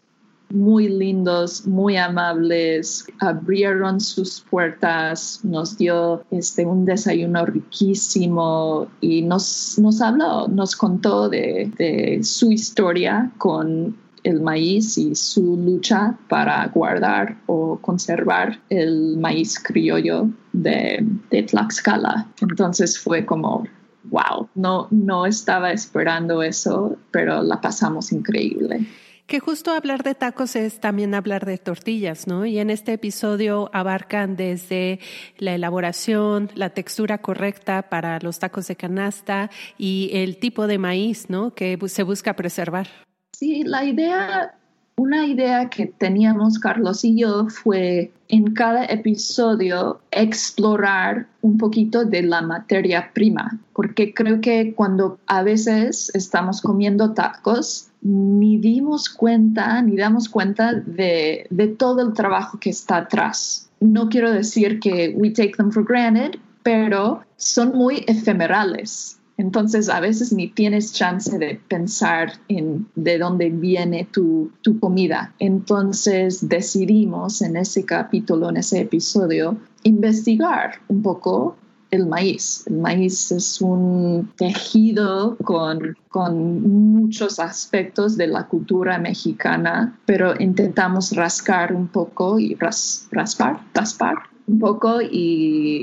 muy 0.50 0.90
lindos, 0.90 1.66
muy 1.66 1.98
amables, 1.98 3.06
abrieron 3.20 4.00
sus 4.02 4.42
puertas, 4.50 5.40
nos 5.44 5.78
dio 5.78 6.24
este, 6.32 6.66
un 6.66 6.86
desayuno 6.86 7.46
riquísimo 7.46 8.88
y 9.02 9.22
nos, 9.22 9.78
nos 9.80 10.02
habló, 10.02 10.48
nos 10.48 10.76
contó 10.76 11.30
de, 11.30 11.72
de 11.78 12.24
su 12.24 12.52
historia 12.52 13.32
con 13.38 13.96
el 14.24 14.42
maíz 14.42 14.98
y 14.98 15.16
su 15.16 15.58
lucha 15.58 16.18
para 16.28 16.68
guardar 16.68 17.38
o 17.46 17.78
conservar 17.78 18.60
el 18.70 19.18
maíz 19.18 19.60
criollo 19.60 20.30
de, 20.54 21.06
de 21.30 21.44
Tlaxcala. 21.44 22.28
Entonces 22.42 23.00
fue 23.00 23.26
como, 23.26 23.66
wow, 24.06 24.50
no, 24.56 24.88
no 24.92 25.26
estaba 25.26 25.72
esperando 25.72 26.44
eso, 26.44 26.98
pero 27.12 27.42
la 27.44 27.62
pasamos 27.62 28.12
increíble. 28.12 28.86
Que 29.30 29.40
justo 29.40 29.70
hablar 29.70 30.02
de 30.02 30.16
tacos 30.16 30.56
es 30.56 30.80
también 30.80 31.14
hablar 31.14 31.46
de 31.46 31.60
tortillas, 31.60 32.26
¿no? 32.26 32.48
Y 32.48 32.58
en 32.58 32.72
este 32.72 32.94
episodio 32.94 33.70
abarcan 33.74 34.36
desde 34.36 35.00
la 35.38 35.54
elaboración, 35.54 36.50
la 36.56 36.72
textura 36.72 37.20
correcta 37.20 37.84
para 37.90 38.18
los 38.22 38.40
tacos 38.40 38.66
de 38.66 38.76
canasta 38.76 39.52
y 39.78 40.10
el 40.14 40.38
tipo 40.38 40.66
de 40.66 40.80
maíz, 40.80 41.30
¿no? 41.30 41.54
Que 41.54 41.78
se 41.90 42.02
busca 42.02 42.36
preservar. 42.36 42.88
Sí, 43.32 43.62
la 43.64 43.86
idea, 43.86 44.59
una 45.00 45.26
idea 45.26 45.70
que 45.70 45.86
teníamos 45.86 46.60
Carlos 46.60 47.06
y 47.06 47.16
yo 47.16 47.48
fue 47.48 48.12
en 48.28 48.54
cada 48.54 48.84
episodio 48.84 50.02
explorar 50.12 51.26
un 51.42 51.58
poquito 51.58 52.04
de 52.04 52.22
la 52.22 52.42
materia 52.42 53.12
prima, 53.14 53.58
porque 53.74 54.14
creo 54.14 54.42
que 54.42 54.74
cuando 54.76 55.18
a 55.26 55.42
veces 55.42 56.12
estamos 56.14 56.62
comiendo 56.62 57.14
tacos, 57.14 57.88
ni 58.02 58.58
dimos 58.58 59.10
cuenta, 59.10 59.82
ni 59.82 59.96
damos 59.96 60.28
cuenta 60.28 60.74
de, 60.74 61.48
de 61.50 61.68
todo 61.68 62.02
el 62.02 62.14
trabajo 62.14 62.60
que 62.60 62.70
está 62.70 62.98
atrás. 62.98 63.70
No 63.80 64.10
quiero 64.10 64.34
decir 64.34 64.82
que 64.82 65.14
we 65.16 65.30
take 65.30 65.54
them 65.56 65.72
for 65.72 65.86
granted, 65.86 66.38
pero 66.62 67.24
son 67.38 67.72
muy 67.72 68.04
efemerales. 68.06 69.19
Entonces 69.40 69.88
a 69.88 70.02
veces 70.02 70.34
ni 70.34 70.50
tienes 70.50 70.92
chance 70.92 71.40
de 71.40 71.62
pensar 71.70 72.34
en 72.50 72.88
de 72.96 73.18
dónde 73.18 73.50
viene 73.50 74.06
tu, 74.12 74.52
tu, 74.62 74.82
comida. 74.82 75.34
Entonces 75.40 76.50
decidimos 76.50 77.42
en 77.42 77.56
ese 77.56 77.86
capítulo, 77.86 78.50
en 78.50 78.58
ese 78.58 78.82
episodio, 78.82 79.58
investigar 79.84 80.82
un 80.90 81.02
poco 81.02 81.56
el 81.90 82.06
maíz. 82.06 82.66
El 82.68 82.80
maíz 82.80 83.32
es 83.32 83.62
un 83.62 84.30
tejido 84.36 85.38
con, 85.38 85.96
con 86.10 86.62
muchos 86.92 87.40
aspectos 87.40 88.18
de 88.18 88.28
la 88.28 88.46
cultura 88.46 88.98
mexicana, 88.98 89.98
pero 90.06 90.34
intentamos 90.38 91.16
rascar 91.16 91.74
un 91.74 91.88
poco 91.88 92.40
y 92.40 92.56
raspar, 92.56 93.62
raspar 93.74 94.18
un 94.48 94.60
poco 94.60 95.02
y, 95.02 95.82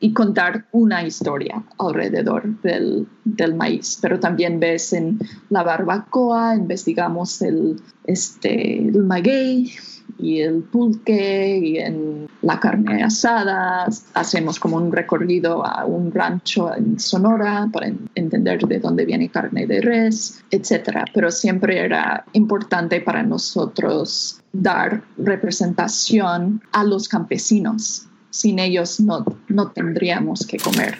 y, 0.00 0.12
contar 0.12 0.66
una 0.72 1.04
historia 1.04 1.62
alrededor 1.78 2.60
del, 2.62 3.06
del, 3.24 3.54
maíz. 3.54 3.98
Pero 4.00 4.18
también 4.20 4.60
ves 4.60 4.92
en 4.92 5.18
la 5.50 5.62
barbacoa, 5.62 6.54
investigamos 6.56 7.42
el, 7.42 7.80
este, 8.04 8.78
el 8.78 9.04
maguey, 9.04 9.72
y 10.18 10.40
el 10.40 10.62
pulque 10.62 11.58
y 11.58 11.78
en 11.78 12.28
la 12.42 12.58
carne 12.58 13.02
asada. 13.02 13.86
Hacemos 14.14 14.58
como 14.58 14.76
un 14.76 14.92
recorrido 14.92 15.64
a 15.64 15.84
un 15.84 16.12
rancho 16.12 16.74
en 16.74 16.98
Sonora 16.98 17.68
para 17.72 17.90
entender 18.14 18.66
de 18.66 18.78
dónde 18.78 19.04
viene 19.04 19.28
carne 19.28 19.66
de 19.66 19.80
res, 19.80 20.42
etc. 20.50 21.04
Pero 21.12 21.30
siempre 21.30 21.78
era 21.78 22.24
importante 22.32 23.00
para 23.00 23.22
nosotros 23.22 24.40
dar 24.52 25.02
representación 25.18 26.62
a 26.72 26.84
los 26.84 27.08
campesinos 27.08 28.06
sin 28.30 28.58
ellos 28.58 29.00
no, 29.00 29.24
no 29.48 29.70
tendríamos 29.70 30.46
que 30.46 30.58
comer. 30.58 30.98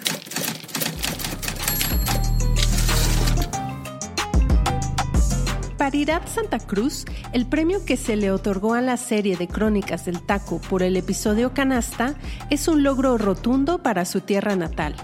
Paridad 5.77 6.21
Santa 6.27 6.59
Cruz, 6.59 7.05
el 7.33 7.47
premio 7.47 7.83
que 7.85 7.97
se 7.97 8.15
le 8.15 8.31
otorgó 8.31 8.73
a 8.73 8.81
la 8.81 8.97
serie 8.97 9.37
de 9.37 9.47
Crónicas 9.47 10.05
del 10.05 10.21
Taco 10.21 10.59
por 10.59 10.83
el 10.83 10.97
episodio 10.97 11.53
Canasta, 11.53 12.15
es 12.49 12.67
un 12.67 12.83
logro 12.83 13.17
rotundo 13.17 13.81
para 13.81 14.05
su 14.05 14.21
tierra 14.21 14.55
natal, 14.55 14.95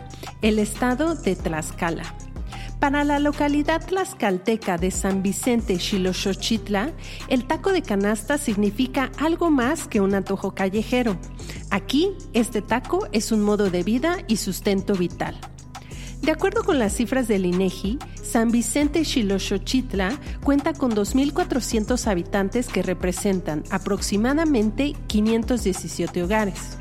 el 0.41 0.59
estado 0.59 1.15
de 1.15 1.35
Tlaxcala. 1.35 2.24
Para 2.85 3.03
la 3.03 3.17
localidad 3.17 3.83
tlaxcalteca 3.83 4.77
de 4.77 4.91
San 4.91 5.23
Vicente 5.23 5.79
Xiloxochitla, 5.79 6.91
el 7.29 7.45
taco 7.45 7.73
de 7.73 7.81
canasta 7.81 8.37
significa 8.37 9.11
algo 9.17 9.49
más 9.49 9.87
que 9.87 10.01
un 10.01 10.13
antojo 10.13 10.53
callejero. 10.53 11.17
Aquí, 11.71 12.11
este 12.33 12.61
taco 12.61 13.07
es 13.11 13.31
un 13.31 13.41
modo 13.41 13.71
de 13.71 13.81
vida 13.81 14.17
y 14.27 14.37
sustento 14.37 14.93
vital. 14.93 15.35
De 16.21 16.31
acuerdo 16.31 16.63
con 16.63 16.77
las 16.77 16.93
cifras 16.93 17.27
del 17.27 17.47
INEGI, 17.47 17.97
San 18.21 18.51
Vicente 18.51 19.03
Xiloxochitla 19.03 20.19
cuenta 20.43 20.73
con 20.73 20.91
2.400 20.91 22.05
habitantes 22.05 22.67
que 22.67 22.83
representan 22.83 23.63
aproximadamente 23.71 24.93
517 25.07 26.21
hogares. 26.21 26.77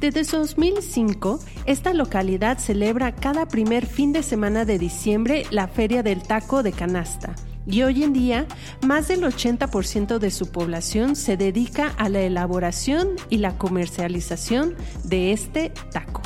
Desde 0.00 0.22
2005, 0.22 1.40
esta 1.66 1.92
localidad 1.92 2.58
celebra 2.58 3.14
cada 3.14 3.48
primer 3.48 3.84
fin 3.84 4.12
de 4.12 4.22
semana 4.22 4.64
de 4.64 4.78
diciembre 4.78 5.44
la 5.50 5.66
Feria 5.66 6.04
del 6.04 6.22
Taco 6.22 6.62
de 6.62 6.70
Canasta. 6.70 7.34
Y 7.66 7.82
hoy 7.82 8.04
en 8.04 8.12
día, 8.12 8.46
más 8.86 9.08
del 9.08 9.22
80% 9.22 10.18
de 10.18 10.30
su 10.30 10.52
población 10.52 11.16
se 11.16 11.36
dedica 11.36 11.88
a 11.98 12.08
la 12.08 12.20
elaboración 12.20 13.08
y 13.28 13.38
la 13.38 13.58
comercialización 13.58 14.76
de 15.02 15.32
este 15.32 15.72
taco. 15.92 16.22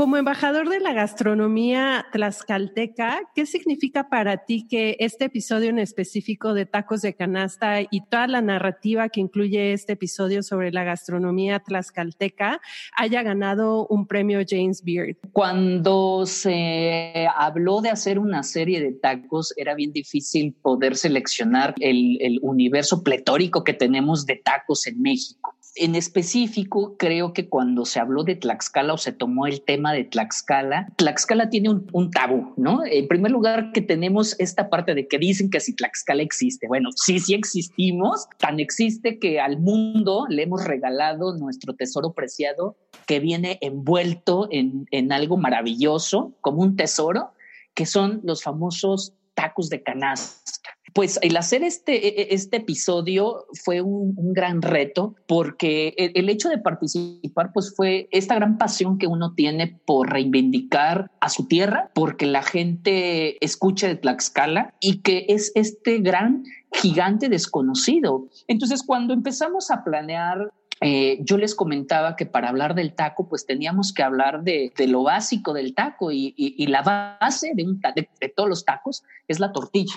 Como 0.00 0.16
embajador 0.16 0.70
de 0.70 0.80
la 0.80 0.94
gastronomía 0.94 2.06
tlaxcalteca, 2.10 3.20
¿qué 3.34 3.44
significa 3.44 4.08
para 4.08 4.46
ti 4.46 4.66
que 4.66 4.96
este 4.98 5.26
episodio 5.26 5.68
en 5.68 5.78
específico 5.78 6.54
de 6.54 6.64
tacos 6.64 7.02
de 7.02 7.14
canasta 7.14 7.82
y 7.82 8.00
toda 8.08 8.26
la 8.26 8.40
narrativa 8.40 9.10
que 9.10 9.20
incluye 9.20 9.74
este 9.74 9.92
episodio 9.92 10.42
sobre 10.42 10.72
la 10.72 10.84
gastronomía 10.84 11.58
tlaxcalteca 11.58 12.62
haya 12.96 13.22
ganado 13.22 13.86
un 13.88 14.06
premio 14.06 14.40
James 14.48 14.82
Beard? 14.82 15.18
Cuando 15.32 16.24
se 16.24 17.28
habló 17.36 17.82
de 17.82 17.90
hacer 17.90 18.18
una 18.18 18.42
serie 18.42 18.80
de 18.80 18.92
tacos, 18.92 19.52
era 19.58 19.74
bien 19.74 19.92
difícil 19.92 20.54
poder 20.62 20.96
seleccionar 20.96 21.74
el, 21.78 22.16
el 22.22 22.38
universo 22.40 23.02
pletórico 23.02 23.64
que 23.64 23.74
tenemos 23.74 24.24
de 24.24 24.36
tacos 24.36 24.86
en 24.86 25.02
México 25.02 25.54
en 25.76 25.94
específico, 25.94 26.96
creo 26.98 27.32
que 27.32 27.48
cuando 27.48 27.84
se 27.84 28.00
habló 28.00 28.24
de 28.24 28.36
Tlaxcala 28.36 28.94
o 28.94 28.98
se 28.98 29.12
tomó 29.12 29.46
el 29.46 29.62
tema 29.62 29.92
de 29.92 30.04
Tlaxcala, 30.04 30.88
Tlaxcala 30.96 31.50
tiene 31.50 31.70
un, 31.70 32.10
tabú, 32.10 32.54
¿no? 32.56 32.84
En 32.84 33.08
primer 33.08 33.30
lugar, 33.30 33.72
que 33.72 33.80
tenemos 33.80 34.38
esta 34.38 34.68
parte 34.68 34.94
de 34.94 35.06
que 35.06 35.18
dicen 35.18 35.50
que 35.50 35.60
si 35.60 35.74
Tlaxcala 35.74 36.22
existe. 36.22 36.66
Bueno, 36.66 36.90
sí, 36.94 37.20
sí 37.20 37.34
existimos, 37.34 38.28
tan 38.38 38.60
existe 38.60 39.18
que 39.18 39.40
al 39.40 39.58
mundo 39.58 40.26
le 40.28 40.42
hemos 40.42 40.64
regalado 40.64 41.36
nuestro 41.36 41.74
tesoro 41.74 42.12
preciado 42.12 42.76
que 43.06 43.20
viene 43.20 43.58
envuelto 43.60 44.48
en, 44.50 44.86
en 44.90 45.12
algo 45.12 45.36
maravilloso, 45.36 46.32
como 46.40 46.62
un 46.62 46.76
tesoro, 46.76 47.32
que 47.74 47.86
son 47.86 48.20
los 48.24 48.42
famosos 48.42 49.14
tacos 49.34 49.70
de 49.70 49.82
canasta. 49.82 50.70
Pues 50.92 51.18
el 51.22 51.36
hacer 51.36 51.62
este, 51.62 52.06
e, 52.06 52.22
e, 52.22 52.34
este 52.34 52.58
episodio 52.58 53.46
fue 53.64 53.80
un, 53.80 54.14
gran 54.32 54.62
reto 54.62 55.14
porque 55.26 55.94
el, 55.96 56.28
hecho 56.28 56.48
de 56.48 56.58
participar 56.58 57.52
pues 57.52 57.74
fue 57.74 58.08
esta 58.12 58.34
gran 58.36 58.58
pasión 58.58 58.98
que 58.98 59.06
uno 59.06 59.34
tiene 59.34 59.78
por 59.84 60.10
reivindicar 60.10 61.10
a 61.20 61.28
su 61.28 61.46
tierra, 61.46 61.90
porque 61.94 62.26
la 62.26 62.42
gente 62.42 63.44
escucha 63.44 63.88
de 63.88 63.96
Tlaxcala 63.96 64.74
y 64.80 64.98
que 64.98 65.26
es 65.28 65.52
este 65.54 65.98
gran 65.98 66.44
gigante 66.72 67.28
desconocido. 67.28 68.28
Entonces 68.46 68.82
cuando 68.84 69.12
empezamos 69.12 69.70
a 69.70 69.82
planear 69.84 70.52
eh, 70.82 71.18
yo 71.22 71.36
les 71.36 71.54
comentaba 71.54 72.16
que 72.16 72.24
para 72.24 72.48
hablar 72.48 72.74
del 72.74 72.94
taco, 72.94 73.28
pues 73.28 73.44
teníamos 73.44 73.92
que 73.92 74.02
hablar 74.02 74.42
de, 74.42 74.72
lo 74.88 75.02
básico 75.02 75.52
del 75.52 75.74
taco 75.74 76.10
y, 76.10 76.66
la 76.66 76.82
base 76.82 77.52
de, 77.54 77.66
de, 77.94 78.28
todos 78.28 78.48
los 78.48 78.64
tacos 78.64 79.02
es 79.28 79.40
la 79.40 79.52
tortilla. 79.52 79.94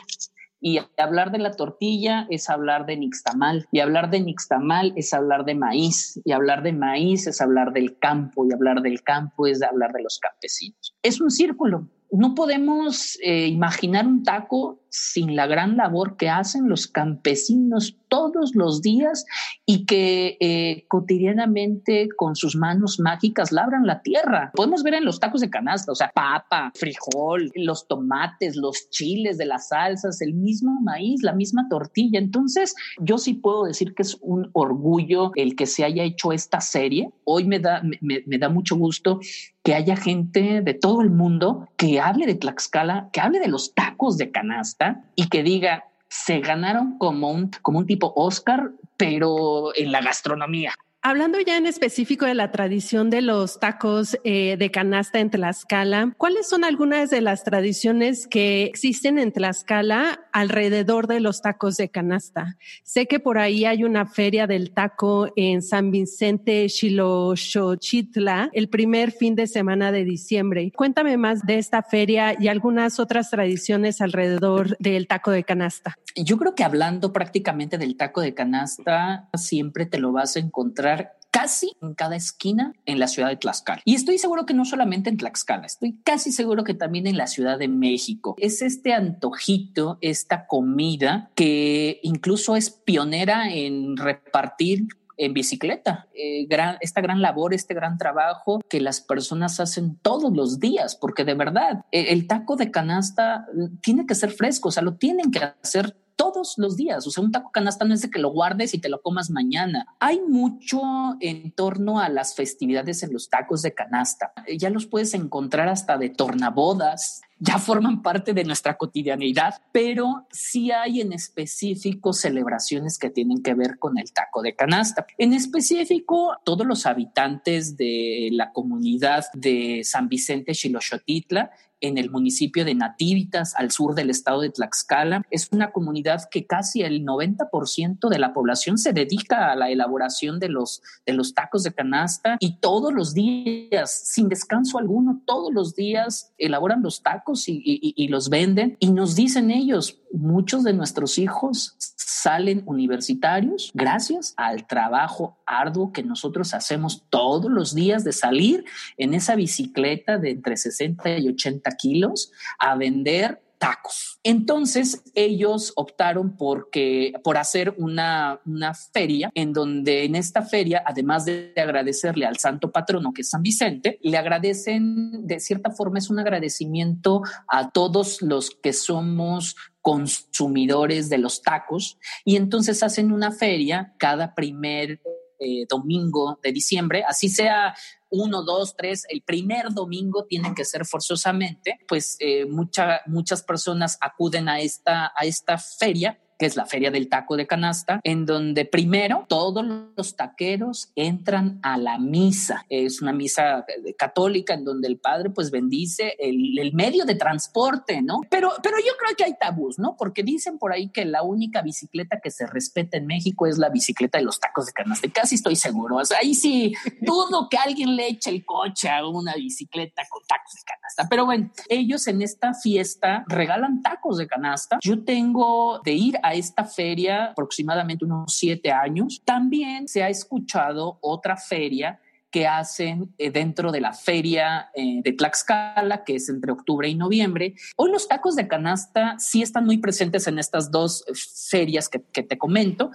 Y 0.65 0.79
hablar 0.97 1.31
de 1.31 1.39
la 1.39 1.51
tortilla 1.51 2.25
es 2.29 2.49
hablar 2.49 2.85
de 2.85 2.95
nixtamal. 2.95 3.67
Y 3.73 3.81
hablar 3.81 4.09
de 4.09 4.21
nixtamal 4.21 4.93
es 4.95 5.13
hablar 5.13 5.43
de 5.43 5.55
maíz. 5.55 6.21
Y 6.23 6.31
hablar 6.31 6.63
de 6.63 6.71
maíz 6.71 7.27
es 7.27 7.41
hablar 7.41 7.73
del 7.73 7.99
campo. 7.99 8.45
Y 8.45 8.53
hablar 8.53 8.81
del 8.81 9.03
campo 9.03 9.45
es 9.45 9.61
hablar 9.61 9.91
de 9.91 10.03
los 10.03 10.19
campesinos. 10.19 10.95
Es 11.03 11.19
un 11.19 11.31
círculo. 11.31 11.89
No 12.13 12.35
podemos 12.35 13.17
eh, 13.23 13.47
imaginar 13.47 14.05
un 14.05 14.21
taco 14.23 14.79
sin 14.89 15.35
la 15.35 15.47
gran 15.47 15.75
labor 15.75 16.15
que 16.15 16.29
hacen 16.29 16.69
los 16.69 16.85
campesinos 16.85 17.97
todos 18.07 18.53
los 18.53 18.83
días 18.83 19.25
y 19.65 19.87
que 19.87 20.37
eh, 20.39 20.85
cotidianamente 20.87 22.09
con 22.15 22.35
sus 22.35 22.55
manos 22.55 22.99
mágicas 22.99 23.51
labran 23.51 23.87
la 23.87 24.03
tierra. 24.03 24.51
Podemos 24.53 24.83
ver 24.83 24.93
en 24.93 25.05
los 25.05 25.19
tacos 25.19 25.41
de 25.41 25.49
canasta, 25.49 25.91
o 25.91 25.95
sea, 25.95 26.11
papa, 26.13 26.71
frijol, 26.75 27.51
los 27.55 27.87
tomates, 27.87 28.55
los 28.55 28.91
chiles 28.91 29.39
de 29.39 29.47
las 29.47 29.69
salsas, 29.69 30.21
el 30.21 30.35
mismo 30.35 30.79
maíz, 30.81 31.23
la 31.23 31.33
misma 31.33 31.67
tortilla. 31.67 32.19
Entonces, 32.19 32.75
yo 32.99 33.17
sí 33.17 33.33
puedo 33.33 33.63
decir 33.63 33.95
que 33.95 34.03
es 34.03 34.19
un 34.21 34.51
orgullo 34.53 35.31
el 35.33 35.55
que 35.55 35.65
se 35.65 35.83
haya 35.83 36.03
hecho 36.03 36.31
esta 36.31 36.61
serie. 36.61 37.09
Hoy 37.23 37.45
me 37.45 37.57
da, 37.59 37.81
me 38.01 38.37
da 38.37 38.49
mucho 38.49 38.75
gusto 38.75 39.19
que 39.63 39.73
haya 39.73 39.95
gente 39.95 40.61
de 40.61 40.73
todo 40.73 41.01
el 41.01 41.09
mundo 41.09 41.67
que 41.77 41.99
hable 41.99 42.25
de 42.25 42.35
Tlaxcala, 42.35 43.09
que 43.11 43.21
hable 43.21 43.39
de 43.39 43.47
los 43.47 43.73
tacos 43.73 44.17
de 44.17 44.29
canasta 44.29 45.03
y 45.15 45.29
que 45.29 45.41
diga, 45.41 45.85
se 46.09 46.39
ganaron 46.39 46.97
como 46.97 47.31
un, 47.31 47.49
como 47.61 47.79
un 47.79 47.87
tipo 47.87 48.13
Oscar, 48.15 48.71
pero 48.97 49.75
en 49.75 49.91
la 49.91 50.01
gastronomía. 50.01 50.73
Hablando 51.05 51.37
ya 51.41 51.57
en 51.57 51.65
específico 51.65 52.25
de 52.25 52.33
la 52.33 52.49
tradición 52.49 53.09
de 53.09 53.21
los 53.21 53.59
tacos 53.59 54.17
eh, 54.23 54.55
de 54.57 54.71
canasta 54.71 55.19
en 55.19 55.29
Tlaxcala, 55.29 56.13
¿cuáles 56.17 56.47
son 56.47 56.63
algunas 56.63 57.09
de 57.09 57.19
las 57.19 57.43
tradiciones 57.43 58.25
que 58.25 58.63
existen 58.63 59.19
en 59.19 59.33
Tlaxcala 59.33 60.21
alrededor 60.31 61.07
de 61.07 61.19
los 61.19 61.41
tacos 61.41 61.75
de 61.75 61.89
canasta? 61.89 62.55
Sé 62.83 63.05
que 63.05 63.19
por 63.19 63.37
ahí 63.37 63.65
hay 63.65 63.83
una 63.83 64.05
feria 64.05 64.47
del 64.47 64.71
taco 64.71 65.27
en 65.35 65.61
San 65.61 65.91
Vicente, 65.91 66.69
Xiloxochitla, 66.69 68.49
el 68.53 68.69
primer 68.69 69.11
fin 69.11 69.35
de 69.35 69.47
semana 69.47 69.91
de 69.91 70.05
diciembre. 70.05 70.71
Cuéntame 70.73 71.17
más 71.17 71.45
de 71.45 71.57
esta 71.57 71.83
feria 71.83 72.33
y 72.39 72.47
algunas 72.47 73.01
otras 73.01 73.29
tradiciones 73.29 73.99
alrededor 73.99 74.77
del 74.77 75.07
taco 75.07 75.31
de 75.31 75.43
canasta. 75.43 75.97
Yo 76.15 76.37
creo 76.37 76.55
que 76.55 76.63
hablando 76.63 77.11
prácticamente 77.11 77.77
del 77.77 77.97
taco 77.97 78.21
de 78.21 78.33
canasta, 78.33 79.27
siempre 79.33 79.85
te 79.85 79.99
lo 79.99 80.13
vas 80.13 80.37
a 80.37 80.39
encontrar 80.39 80.92
casi 81.33 81.75
en 81.81 81.95
cada 81.95 82.15
esquina 82.15 82.73
en 82.85 82.99
la 82.99 83.07
ciudad 83.07 83.29
de 83.29 83.37
Tlaxcala. 83.37 83.81
Y 83.85 83.95
estoy 83.95 84.19
seguro 84.19 84.45
que 84.45 84.53
no 84.53 84.65
solamente 84.65 85.09
en 85.09 85.17
Tlaxcala, 85.17 85.65
estoy 85.65 85.97
casi 86.03 86.31
seguro 86.31 86.63
que 86.63 86.75
también 86.75 87.07
en 87.07 87.17
la 87.17 87.25
Ciudad 87.25 87.57
de 87.57 87.67
México. 87.67 88.35
Es 88.37 88.61
este 88.61 88.93
antojito, 88.93 89.97
esta 90.01 90.45
comida 90.45 91.31
que 91.33 91.99
incluso 92.03 92.55
es 92.55 92.69
pionera 92.69 93.51
en 93.51 93.97
repartir 93.97 94.87
en 95.17 95.33
bicicleta. 95.33 96.07
Eh, 96.13 96.47
esta 96.81 97.01
gran 97.01 97.21
labor, 97.21 97.53
este 97.53 97.73
gran 97.73 97.97
trabajo 97.97 98.61
que 98.69 98.79
las 98.79 99.01
personas 99.01 99.59
hacen 99.59 99.97
todos 100.01 100.31
los 100.33 100.59
días, 100.59 100.95
porque 100.95 101.23
de 101.25 101.33
verdad 101.33 101.85
e, 101.91 102.13
el 102.13 102.27
taco 102.27 102.55
de 102.55 102.69
canasta 102.69 103.47
tiene 103.81 104.05
que 104.05 104.15
ser 104.15 104.31
fresco, 104.31 104.69
o 104.69 104.71
sea, 104.71 104.83
lo 104.83 104.95
tienen 104.95 105.31
que 105.31 105.39
hacer 105.39 105.95
todos 106.15 106.55
los 106.57 106.75
días. 106.75 107.05
O 107.07 107.11
sea, 107.11 107.23
un 107.23 107.31
taco 107.31 107.51
canasta 107.51 107.85
no 107.85 107.93
es 107.93 108.01
de 108.01 108.09
que 108.09 108.19
lo 108.19 108.31
guardes 108.31 108.73
y 108.73 108.79
te 108.79 108.89
lo 108.89 109.01
comas 109.01 109.29
mañana. 109.29 109.85
Hay 109.99 110.21
mucho 110.21 110.81
en 111.19 111.51
torno 111.51 111.99
a 111.99 112.09
las 112.09 112.35
festividades 112.35 113.03
en 113.03 113.13
los 113.13 113.29
tacos 113.29 113.61
de 113.61 113.73
canasta. 113.73 114.33
Ya 114.57 114.69
los 114.69 114.85
puedes 114.85 115.13
encontrar 115.13 115.69
hasta 115.69 115.97
de 115.97 116.09
tornabodas, 116.09 117.21
ya 117.39 117.59
forman 117.59 118.01
parte 118.01 118.33
de 118.33 118.45
nuestra 118.45 118.77
cotidianidad, 118.77 119.55
pero 119.71 120.27
sí 120.31 120.71
hay 120.71 121.01
en 121.01 121.11
específico 121.11 122.13
celebraciones 122.13 122.97
que 122.97 123.09
tienen 123.09 123.43
que 123.43 123.53
ver 123.53 123.79
con 123.79 123.97
el 123.97 124.13
taco 124.13 124.41
de 124.41 124.55
canasta. 124.55 125.05
En 125.17 125.33
específico, 125.33 126.37
todos 126.45 126.65
los 126.65 126.85
habitantes 126.85 127.75
de 127.75 128.29
la 128.31 128.53
comunidad 128.53 129.25
de 129.33 129.81
San 129.83 130.07
Vicente 130.07 130.53
Xiloxotitla 130.53 131.51
en 131.83 131.97
el 131.97 132.09
municipio 132.09 132.65
de 132.65 132.73
Nativitas, 132.73 133.53
al 133.55 133.69
sur 133.69 133.93
del 133.93 134.09
estado 134.09 134.41
de 134.41 134.49
Tlaxcala. 134.49 135.23
Es 135.29 135.49
una 135.51 135.71
comunidad 135.71 136.29
que 136.31 136.47
casi 136.47 136.81
el 136.81 137.05
90% 137.05 138.09
de 138.09 138.19
la 138.19 138.33
población 138.33 138.77
se 138.77 138.93
dedica 138.93 139.51
a 139.51 139.55
la 139.55 139.69
elaboración 139.69 140.39
de 140.39 140.49
los, 140.49 140.81
de 141.05 141.13
los 141.13 141.33
tacos 141.33 141.63
de 141.63 141.73
canasta 141.73 142.37
y 142.39 142.59
todos 142.59 142.93
los 142.93 143.13
días, 143.13 143.91
sin 143.91 144.29
descanso 144.29 144.79
alguno, 144.79 145.21
todos 145.25 145.53
los 145.53 145.75
días 145.75 146.31
elaboran 146.37 146.81
los 146.81 147.03
tacos 147.03 147.47
y, 147.47 147.61
y 147.63 148.07
los 148.07 148.29
venden 148.29 148.77
y 148.79 148.91
nos 148.91 149.15
dicen 149.15 149.51
ellos, 149.51 149.99
muchos 150.13 150.63
de 150.63 150.73
nuestros 150.73 151.17
hijos 151.17 151.75
salen 151.79 152.63
universitarios 152.65 153.71
gracias 153.73 154.33
al 154.37 154.67
trabajo 154.67 155.37
arduo 155.45 155.91
que 155.91 156.03
nosotros 156.03 156.53
hacemos 156.53 157.03
todos 157.09 157.51
los 157.51 157.73
días 157.73 158.03
de 158.03 158.13
salir 158.13 158.63
en 158.97 159.13
esa 159.13 159.35
bicicleta 159.35 160.17
de 160.17 160.31
entre 160.31 160.55
60 160.55 161.17
y 161.17 161.27
80 161.29 161.71
kilos 161.71 162.31
a 162.59 162.75
vender 162.75 163.41
tacos. 163.63 164.19
Entonces 164.23 165.03
ellos 165.15 165.71
optaron 165.77 166.35
porque, 166.35 167.13
por 167.23 167.37
hacer 167.37 167.73
una, 167.77 168.41
una 168.45 168.73
feria 168.73 169.31
en 169.33 169.53
donde 169.53 170.03
en 170.03 170.15
esta 170.15 170.41
feria, 170.41 170.83
además 170.85 171.23
de 171.23 171.53
agradecerle 171.55 172.25
al 172.25 172.37
santo 172.39 172.71
patrono 172.71 173.13
que 173.13 173.21
es 173.21 173.29
San 173.29 173.41
Vicente, 173.41 173.99
le 174.01 174.17
agradecen, 174.17 175.25
de 175.25 175.39
cierta 175.39 175.71
forma 175.71 175.99
es 175.99 176.09
un 176.09 176.19
agradecimiento 176.19 177.21
a 177.47 177.69
todos 177.69 178.21
los 178.21 178.51
que 178.51 178.73
somos 178.73 179.55
consumidores 179.83 181.09
de 181.09 181.19
los 181.19 181.43
tacos 181.43 181.99
y 182.25 182.37
entonces 182.37 182.81
hacen 182.81 183.11
una 183.11 183.31
feria 183.31 183.93
cada 183.99 184.33
primer 184.33 185.01
eh, 185.39 185.65
domingo 185.69 186.39
de 186.41 186.53
diciembre, 186.53 187.03
así 187.05 187.27
sea 187.27 187.75
uno, 188.09 188.43
dos, 188.43 188.75
tres, 188.77 189.05
el 189.09 189.23
primer 189.23 189.73
domingo 189.73 190.25
tiene 190.25 190.53
que 190.55 190.63
ser 190.63 190.85
forzosamente, 190.85 191.79
pues 191.87 192.15
eh, 192.19 192.45
muchas 192.45 193.43
personas 193.43 193.97
acuden 193.99 194.47
a 194.47 194.61
esta, 194.61 195.11
a 195.15 195.25
esta 195.25 195.57
feria 195.57 196.19
que 196.43 196.47
es 196.47 196.57
la 196.57 196.65
Feria 196.65 196.91
del 196.91 197.07
Taco 197.07 197.37
de 197.37 197.47
Canasta, 197.47 198.01
en 198.03 198.25
donde 198.25 198.65
primero 198.65 199.23
todos 199.29 199.65
los 199.95 200.17
taqueros 200.17 200.91
entran 200.93 201.57
a 201.63 201.77
la 201.77 201.97
misa. 201.97 202.65
Es 202.67 203.01
una 203.01 203.13
misa 203.13 203.59
eh, 203.59 203.93
católica 203.93 204.53
en 204.53 204.65
donde 204.65 204.89
el 204.89 204.97
padre 204.97 205.29
pues 205.29 205.51
bendice 205.51 206.17
el, 206.19 206.73
medio 206.73 207.05
de 207.05 207.15
transporte, 207.15 208.01
¿no? 208.01 208.19
Pero, 208.29 208.51
pero 208.61 208.75
yo 208.79 208.91
creo 208.99 209.15
que 209.15 209.23
hay 209.23 209.35
tabús, 209.39 209.79
¿no? 209.79 209.95
Porque 209.95 210.21
dicen 210.21 210.57
por 210.57 210.73
ahí 210.73 210.89
que 210.89 211.05
la 211.05 211.23
única 211.23 211.61
bicicleta 211.61 212.19
que 212.21 212.29
se 212.29 212.45
respeta 212.45 212.97
en 212.97 213.07
México 213.07 213.47
es 213.47 213.57
la 213.57 213.69
bicicleta 213.69 214.17
de 214.17 214.25
los 214.25 214.41
tacos 214.41 214.65
de 214.65 214.73
canasta. 214.73 215.07
Casi 215.13 215.35
estoy 215.35 215.55
seguro. 215.55 215.95
O 215.95 216.03
sea, 216.03 216.17
ahí 216.17 216.35
sí 216.35 216.73
dudo 217.01 217.47
que 217.47 217.55
alguien 217.55 217.95
le 217.95 218.07
eche 218.07 218.31
el 218.31 218.43
coche 218.43 218.89
a 218.89 219.07
una 219.07 219.35
bicicleta 219.35 220.03
con 220.09 220.21
tacos 220.27 220.55
de 220.55 220.61
canasta. 220.65 221.07
Pero 221.09 221.25
bueno, 221.25 221.49
ellos 221.69 222.05
en 222.07 222.21
esta 222.21 222.53
fiesta 222.53 223.23
regalan 223.27 223.81
tacos 223.81 224.17
de 224.17 224.27
canasta. 224.27 224.77
Yo 224.81 225.05
tengo 225.05 225.79
de 225.85 225.93
ir 225.93 226.19
a 226.21 226.32
esta 226.33 226.65
feria 226.65 227.25
aproximadamente 227.25 228.05
unos 228.05 228.33
siete 228.35 228.71
años. 228.71 229.21
También 229.25 229.87
se 229.87 230.03
ha 230.03 230.09
escuchado 230.09 230.97
otra 231.01 231.37
feria 231.37 231.99
que 232.33 232.47
hacen 232.47 233.13
eh, 233.19 233.29
dentro 233.29 233.71
de 233.71 233.79
la 233.79 233.93
feria 233.93 234.71
eh, 234.73 235.01
de 235.03 235.11
Tlaxcala, 235.13 236.03
que 236.03 236.15
es 236.15 236.29
entre 236.29 236.51
octubre 236.51 236.89
y 236.89 236.95
noviembre. 236.95 237.53
Hoy 237.75 237.91
los 237.91 238.07
tacos 238.07 238.35
de 238.35 238.47
canasta 238.47 239.15
sí 239.19 239.43
están 239.43 239.65
muy 239.65 239.77
presentes 239.77 240.25
en 240.25 240.39
estas 240.39 240.71
dos 240.71 241.05
ferias 241.49 241.89
que, 241.89 242.01
que 242.01 242.23
te 242.23 242.39
comento. 242.39 242.89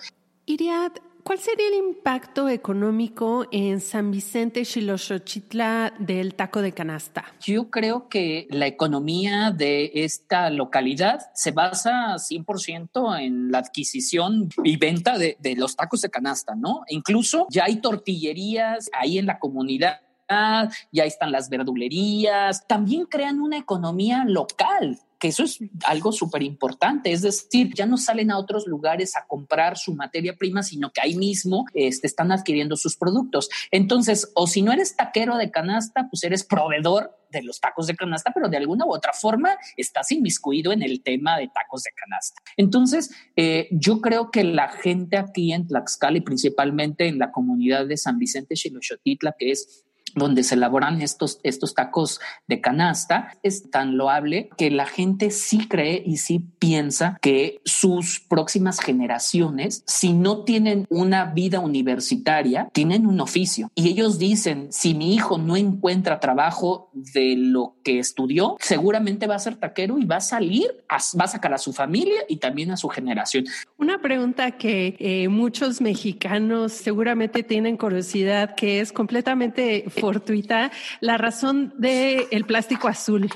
Iriad, 0.44 0.92
¿Cuál 1.28 1.40
sería 1.40 1.68
el 1.68 1.74
impacto 1.74 2.48
económico 2.48 3.44
en 3.52 3.82
San 3.82 4.10
Vicente 4.10 4.64
Xiloxochitla 4.64 5.92
del 5.98 6.34
taco 6.34 6.62
de 6.62 6.72
canasta? 6.72 7.26
Yo 7.42 7.68
creo 7.68 8.08
que 8.08 8.46
la 8.48 8.66
economía 8.66 9.50
de 9.50 9.90
esta 9.92 10.48
localidad 10.48 11.30
se 11.34 11.50
basa 11.50 12.14
100% 12.14 13.20
en 13.20 13.52
la 13.52 13.58
adquisición 13.58 14.48
y 14.64 14.78
venta 14.78 15.18
de 15.18 15.36
los 15.58 15.76
tacos 15.76 16.00
de 16.00 16.08
canasta, 16.08 16.54
¿no? 16.54 16.84
Incluso 16.88 17.46
ya 17.50 17.64
hay 17.64 17.76
tortillerías 17.82 18.88
ahí 18.94 19.18
en 19.18 19.26
la 19.26 19.38
comunidad 19.38 20.00
ya 20.28 21.04
están 21.04 21.32
las 21.32 21.48
verdulerías, 21.48 22.66
también 22.66 23.06
crean 23.06 23.40
una 23.40 23.56
economía 23.56 24.24
local 24.26 24.98
que 25.18 25.28
eso 25.28 25.44
es 25.44 25.58
algo 25.84 26.12
súper 26.12 26.42
importante, 26.42 27.12
es 27.12 27.22
decir, 27.22 27.72
ya 27.74 27.86
no 27.86 27.96
salen 27.96 28.30
a 28.30 28.38
otros 28.38 28.66
lugares 28.66 29.16
a 29.16 29.26
comprar 29.26 29.76
su 29.76 29.94
materia 29.94 30.36
prima, 30.36 30.62
sino 30.62 30.92
que 30.92 31.00
ahí 31.00 31.16
mismo 31.16 31.66
este, 31.74 32.06
están 32.06 32.32
adquiriendo 32.32 32.76
sus 32.76 32.96
productos. 32.96 33.48
Entonces, 33.70 34.30
o 34.34 34.46
si 34.46 34.62
no 34.62 34.72
eres 34.72 34.96
taquero 34.96 35.36
de 35.36 35.50
canasta, 35.50 36.08
pues 36.10 36.22
eres 36.24 36.44
proveedor 36.44 37.16
de 37.30 37.42
los 37.42 37.60
tacos 37.60 37.86
de 37.86 37.96
canasta, 37.96 38.32
pero 38.34 38.48
de 38.48 38.56
alguna 38.56 38.86
u 38.86 38.92
otra 38.92 39.12
forma 39.12 39.56
estás 39.76 40.10
inmiscuido 40.12 40.72
en 40.72 40.82
el 40.82 41.02
tema 41.02 41.38
de 41.38 41.48
tacos 41.48 41.82
de 41.82 41.90
canasta. 41.94 42.40
Entonces, 42.56 43.10
eh, 43.36 43.68
yo 43.70 44.00
creo 44.00 44.30
que 44.30 44.44
la 44.44 44.68
gente 44.68 45.16
aquí 45.16 45.52
en 45.52 45.66
Tlaxcala 45.66 46.18
y 46.18 46.22
principalmente 46.22 47.06
en 47.06 47.18
la 47.18 47.30
comunidad 47.30 47.86
de 47.86 47.96
San 47.96 48.18
Vicente 48.18 48.56
Xiloxotitla, 48.56 49.34
que 49.38 49.50
es 49.50 49.84
donde 50.18 50.42
se 50.42 50.54
elaboran 50.54 51.00
estos, 51.02 51.40
estos 51.42 51.74
tacos 51.74 52.20
de 52.46 52.60
canasta, 52.60 53.36
es 53.42 53.70
tan 53.70 53.96
loable 53.96 54.50
que 54.56 54.70
la 54.70 54.86
gente 54.86 55.30
sí 55.30 55.68
cree 55.68 56.02
y 56.04 56.18
sí 56.18 56.44
piensa 56.58 57.18
que 57.20 57.60
sus 57.64 58.20
próximas 58.20 58.80
generaciones, 58.80 59.82
si 59.86 60.12
no 60.12 60.44
tienen 60.44 60.86
una 60.88 61.26
vida 61.26 61.60
universitaria, 61.60 62.68
tienen 62.72 63.06
un 63.06 63.20
oficio. 63.20 63.70
Y 63.74 63.88
ellos 63.88 64.18
dicen, 64.18 64.68
si 64.70 64.94
mi 64.94 65.14
hijo 65.14 65.38
no 65.38 65.56
encuentra 65.56 66.20
trabajo 66.20 66.90
de 66.92 67.36
lo 67.36 67.76
que 67.84 67.98
estudió, 67.98 68.56
seguramente 68.60 69.26
va 69.26 69.36
a 69.36 69.38
ser 69.38 69.56
taquero 69.56 69.98
y 69.98 70.04
va 70.04 70.16
a 70.16 70.20
salir, 70.20 70.84
va 70.90 71.24
a 71.24 71.28
sacar 71.28 71.54
a 71.54 71.58
su 71.58 71.72
familia 71.72 72.20
y 72.28 72.36
también 72.36 72.70
a 72.70 72.76
su 72.76 72.88
generación. 72.88 73.44
Una 73.76 74.00
pregunta 74.00 74.52
que 74.52 74.96
eh, 74.98 75.28
muchos 75.28 75.80
mexicanos 75.80 76.72
seguramente 76.72 77.42
tienen 77.42 77.76
curiosidad, 77.76 78.54
que 78.54 78.80
es 78.80 78.92
completamente 78.92 79.84
fortuita 80.08 80.70
la 81.00 81.18
razón 81.18 81.74
del 81.76 82.26
el 82.30 82.46
plástico 82.46 82.88
azul. 82.88 83.28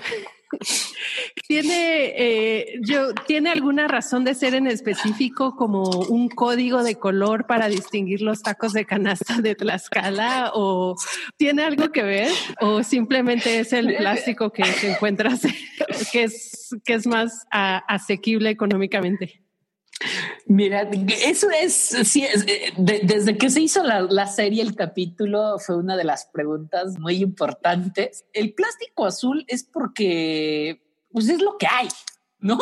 ¿Tiene, 1.46 2.14
eh, 2.16 2.80
yo, 2.80 3.12
¿Tiene 3.26 3.50
alguna 3.50 3.88
razón 3.88 4.24
de 4.24 4.35
ser 4.35 4.54
en 4.54 4.66
específico 4.66 5.54
como 5.54 5.82
un 6.08 6.28
código 6.30 6.82
de 6.82 6.94
color 6.94 7.46
para 7.46 7.68
distinguir 7.68 8.22
los 8.22 8.42
tacos 8.42 8.72
de 8.72 8.87
canasta 8.87 9.42
de 9.42 9.54
Tlaxcala? 9.54 10.52
¿O 10.54 10.96
tiene 11.37 11.62
algo 11.62 11.90
que 11.90 12.02
ver? 12.02 12.32
¿O 12.61 12.82
simplemente 12.82 13.58
es 13.58 13.74
el 13.74 13.94
plástico 13.96 14.50
que, 14.50 14.64
se 14.64 14.92
encuentras 14.92 15.42
que 16.11 16.24
es, 16.24 16.74
que 16.85 16.94
es 16.94 17.06
más 17.06 17.46
asequible 17.50 18.48
económicamente? 18.48 19.41
Mira, 20.46 20.88
eso 21.24 21.48
es, 21.50 21.94
eh, 22.16 22.72
desde 22.76 23.36
que 23.38 23.50
se 23.50 23.60
hizo 23.60 23.82
la, 23.82 24.26
serie, 24.26 24.62
el 24.62 24.74
capítulo 24.74 25.58
fue 25.58 25.76
una 25.76 25.96
de 25.96 26.04
las 26.04 26.26
preguntas 26.26 26.98
muy 26.98 27.22
importantes. 27.22 28.24
El 28.32 28.54
plástico 28.54 29.06
azul 29.06 29.44
es 29.48 29.64
porque, 29.64 30.82
pues 31.10 31.28
es 31.28 31.40
lo 31.40 31.56
que 31.58 31.66
hay, 31.66 31.88
¿no? 32.38 32.58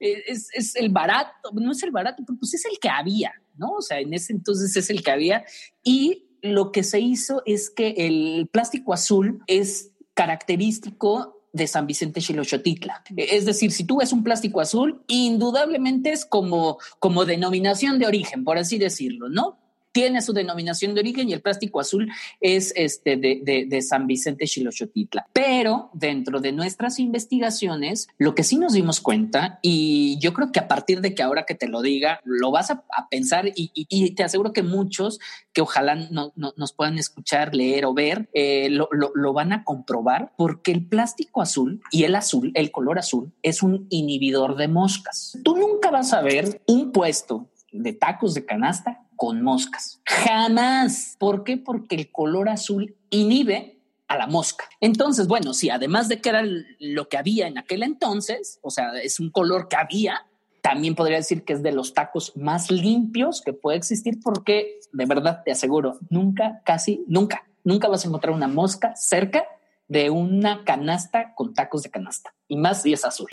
Eh, 0.00 0.22
es, 0.28 0.48
es, 0.52 0.76
el 0.76 0.90
barato, 0.90 1.50
no 1.52 1.72
es 1.72 1.82
el 1.82 1.90
barato, 1.90 2.22
pero 2.26 2.38
pues 2.38 2.54
es 2.54 2.64
el 2.64 2.78
que 2.78 2.88
había, 2.88 3.32
¿no? 3.56 3.72
O 3.72 3.82
sea, 3.82 4.00
en 4.00 4.12
ese 4.12 4.32
entonces 4.32 4.76
es 4.76 4.90
el 4.90 5.02
que 5.02 5.10
había. 5.10 5.44
Y 5.82 6.28
lo 6.42 6.72
que 6.72 6.82
se 6.82 7.00
hizo 7.00 7.42
es 7.46 7.70
que 7.70 7.94
el 7.96 8.48
plástico 8.52 8.92
azul 8.92 9.42
es 9.46 9.92
característico 10.14 11.31
de 11.52 11.66
San 11.66 11.86
Vicente 11.86 12.20
Xiloxotitla. 12.20 13.02
Es 13.16 13.44
decir, 13.44 13.72
si 13.72 13.84
tú 13.84 13.98
ves 13.98 14.12
un 14.12 14.24
plástico 14.24 14.60
azul, 14.60 15.02
indudablemente 15.06 16.12
es 16.12 16.24
como, 16.24 16.78
como 16.98 17.24
denominación 17.24 17.98
de 17.98 18.06
origen, 18.06 18.44
por 18.44 18.58
así 18.58 18.78
decirlo, 18.78 19.28
¿no? 19.28 19.58
Tiene 19.92 20.22
su 20.22 20.32
denominación 20.32 20.94
de 20.94 21.00
origen 21.00 21.28
y 21.28 21.34
el 21.34 21.42
plástico 21.42 21.80
azul 21.80 22.10
es 22.40 22.72
este 22.76 23.16
de, 23.16 23.82
San 23.82 24.06
Vicente 24.06 24.46
Xiloxotitla. 24.46 25.26
Pero 25.32 25.90
dentro 25.92 26.40
de 26.40 26.52
nuestras 26.52 26.98
investigaciones, 26.98 28.08
lo 28.18 28.34
que 28.34 28.44
sí 28.44 28.56
nos 28.58 28.72
dimos 28.72 29.00
cuenta, 29.00 29.58
y 29.62 30.18
yo 30.20 30.32
creo 30.32 30.52
que 30.52 30.60
a 30.60 30.68
partir 30.68 31.00
de 31.00 31.14
que 31.14 31.22
ahora 31.22 31.44
que 31.44 31.54
te 31.54 31.68
lo 31.68 31.82
diga, 31.82 32.20
lo 32.24 32.50
vas 32.50 32.70
a, 32.70 32.84
pensar 33.10 33.50
y, 33.54 34.14
te 34.14 34.24
aseguro 34.24 34.52
que 34.52 34.62
muchos 34.62 35.18
que 35.52 35.60
ojalá 35.60 35.94
no, 35.94 36.32
nos 36.34 36.72
puedan 36.72 36.98
escuchar, 36.98 37.54
leer 37.54 37.84
o 37.84 37.94
ver, 37.94 38.28
eh, 38.32 38.70
lo 38.70 39.32
van 39.32 39.52
a 39.52 39.64
comprobar 39.64 40.32
porque 40.36 40.72
el 40.72 40.86
plástico 40.86 41.42
azul 41.42 41.82
y 41.90 42.04
el 42.04 42.14
azul, 42.14 42.52
el 42.54 42.70
color 42.70 42.98
azul, 42.98 43.32
es 43.42 43.62
un 43.62 43.86
inhibidor 43.90 44.56
de 44.56 44.68
moscas. 44.68 45.38
Tú 45.42 45.56
nunca 45.56 45.90
vas 45.90 46.12
a 46.12 46.22
ver 46.22 46.62
un 46.66 46.92
puesto 46.92 47.48
de 47.72 47.92
tacos 47.92 48.34
de 48.34 48.44
canasta 48.44 49.02
con 49.22 49.40
moscas. 49.40 50.00
Jamás. 50.04 51.14
¿Por 51.16 51.44
qué? 51.44 51.56
Porque 51.56 51.94
el 51.94 52.10
color 52.10 52.48
azul 52.48 52.96
inhibe 53.08 53.78
a 54.08 54.18
la 54.18 54.26
mosca. 54.26 54.64
Entonces, 54.80 55.28
bueno, 55.28 55.54
si 55.54 55.70
además 55.70 56.08
de 56.08 56.20
que 56.20 56.30
era 56.30 56.42
lo 56.80 57.08
que 57.08 57.18
había 57.18 57.46
en 57.46 57.56
aquel 57.56 57.84
entonces, 57.84 58.58
o 58.62 58.70
sea, 58.70 58.90
es 59.00 59.20
un 59.20 59.30
color 59.30 59.68
que 59.68 59.76
había, 59.76 60.26
también 60.60 60.96
podría 60.96 61.18
decir 61.18 61.44
que 61.44 61.52
es 61.52 61.62
de 61.62 61.70
los 61.70 61.94
tacos 61.94 62.36
más 62.36 62.68
limpios 62.72 63.42
que 63.42 63.52
puede 63.52 63.78
existir 63.78 64.18
porque 64.20 64.80
de 64.92 65.06
verdad 65.06 65.42
te 65.44 65.52
aseguro, 65.52 66.00
nunca, 66.10 66.60
casi 66.64 67.04
nunca, 67.06 67.46
nunca 67.62 67.86
vas 67.86 68.04
a 68.04 68.08
encontrar 68.08 68.34
una 68.34 68.48
mosca 68.48 68.96
cerca 68.96 69.44
de 69.86 70.10
una 70.10 70.64
canasta 70.64 71.32
con 71.36 71.54
tacos 71.54 71.84
de 71.84 71.90
canasta 71.90 72.34
y 72.48 72.56
más 72.56 72.82
si 72.82 72.92
es 72.92 73.04
azul. 73.04 73.28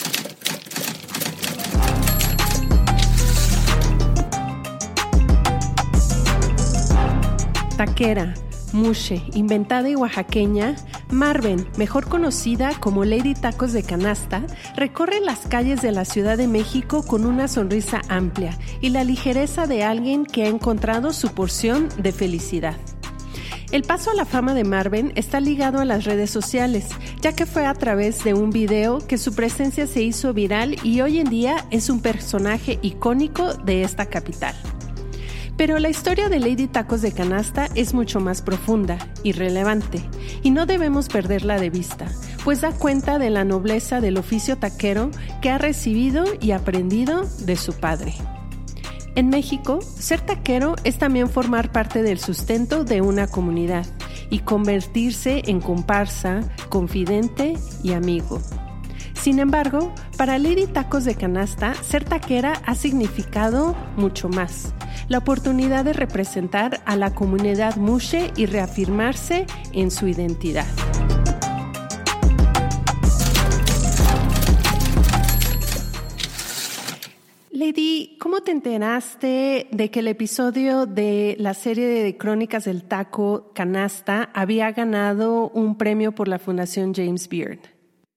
Taquera, 7.80 8.34
mushe, 8.74 9.24
inventada 9.34 9.88
y 9.90 9.96
oaxaqueña, 9.96 10.76
Marven, 11.10 11.66
mejor 11.78 12.10
conocida 12.10 12.74
como 12.78 13.06
Lady 13.06 13.36
Tacos 13.36 13.72
de 13.72 13.84
Canasta, 13.84 14.44
recorre 14.76 15.22
las 15.22 15.48
calles 15.48 15.82
de 15.82 15.94
la 15.94 16.04
Ciudad 16.04 16.38
de 16.38 16.50
México 16.50 17.04
con 17.04 17.26
una 17.26 17.48
sonrisa 17.48 18.02
amplia 18.10 18.60
y 18.82 18.90
la 18.90 19.06
ligereza 19.06 19.66
de 19.66 19.86
alguien 19.86 20.26
que 20.26 20.44
ha 20.44 20.48
encontrado 20.50 21.14
su 21.14 21.30
porción 21.30 21.88
de 21.98 22.12
felicidad. 22.12 22.76
El 23.72 23.84
paso 23.84 24.12
a 24.12 24.14
la 24.14 24.26
fama 24.26 24.54
de 24.54 24.66
Marven 24.66 25.14
está 25.16 25.40
ligado 25.40 25.80
a 25.80 25.86
las 25.86 26.04
redes 26.04 26.30
sociales, 26.30 26.90
ya 27.22 27.32
que 27.32 27.46
fue 27.46 27.66
a 27.66 27.76
través 27.76 28.26
de 28.26 28.34
un 28.34 28.50
video 28.50 28.98
que 28.98 29.18
su 29.18 29.34
presencia 29.34 29.88
se 29.88 30.02
hizo 30.02 30.34
viral 30.34 30.76
y 30.84 31.00
hoy 31.00 31.20
en 31.20 31.30
día 31.30 31.66
es 31.72 31.90
un 31.90 32.02
personaje 32.02 32.78
icónico 32.82 33.54
de 33.54 33.84
esta 33.84 34.08
capital. 34.08 34.54
Pero 35.60 35.78
la 35.78 35.90
historia 35.90 36.30
de 36.30 36.40
Lady 36.40 36.68
Tacos 36.68 37.02
de 37.02 37.12
Canasta 37.12 37.68
es 37.76 37.94
mucho 37.94 38.22
más 38.22 38.42
profunda 38.42 38.98
y 39.24 39.34
relevante, 39.34 40.02
y 40.42 40.52
no 40.52 40.66
debemos 40.66 41.10
perderla 41.10 41.60
de 41.60 41.70
vista, 41.70 42.08
pues 42.46 42.62
da 42.62 42.72
cuenta 42.72 43.20
de 43.20 43.30
la 43.30 43.44
nobleza 43.44 44.00
del 44.00 44.18
oficio 44.18 44.58
taquero 44.58 45.12
que 45.42 45.50
ha 45.50 45.58
recibido 45.58 46.24
y 46.40 46.52
aprendido 46.52 47.26
de 47.40 47.58
su 47.58 47.74
padre. 47.74 48.14
En 49.16 49.28
México, 49.28 49.82
ser 49.82 50.22
taquero 50.22 50.78
es 50.86 50.98
también 50.98 51.28
formar 51.30 51.74
parte 51.74 52.04
del 52.04 52.20
sustento 52.20 52.86
de 52.86 53.02
una 53.02 53.28
comunidad 53.28 53.86
y 54.30 54.40
convertirse 54.40 55.42
en 55.46 55.60
comparsa, 55.60 56.40
confidente 56.70 57.58
y 57.84 57.92
amigo. 57.92 58.40
Sin 59.14 59.40
embargo, 59.40 59.94
para 60.16 60.38
Lady 60.38 60.68
Tacos 60.68 61.04
de 61.04 61.16
Canasta, 61.16 61.74
ser 61.74 62.06
taquera 62.06 62.62
ha 62.66 62.76
significado 62.76 63.76
mucho 63.98 64.30
más 64.30 64.74
la 65.10 65.18
oportunidad 65.18 65.84
de 65.84 65.94
representar 65.94 66.82
a 66.86 66.96
la 66.96 67.14
comunidad 67.14 67.76
Mushe 67.78 68.32
y 68.38 68.46
reafirmarse 68.46 69.48
en 69.74 69.90
su 69.92 70.08
identidad. 70.08 70.68
Lady, 77.52 78.16
¿cómo 78.22 78.40
te 78.42 78.52
enteraste 78.52 79.68
de 79.72 79.92
que 79.92 80.00
el 80.00 80.08
episodio 80.08 80.86
de 80.86 81.36
la 81.40 81.54
serie 81.54 81.88
de 81.88 82.16
Crónicas 82.16 82.64
del 82.64 82.84
Taco 82.84 83.52
Canasta 83.54 84.30
había 84.34 84.72
ganado 84.72 85.50
un 85.50 85.78
premio 85.78 86.14
por 86.14 86.30
la 86.30 86.40
Fundación 86.40 86.94
James 86.94 87.28
Beard? 87.28 87.60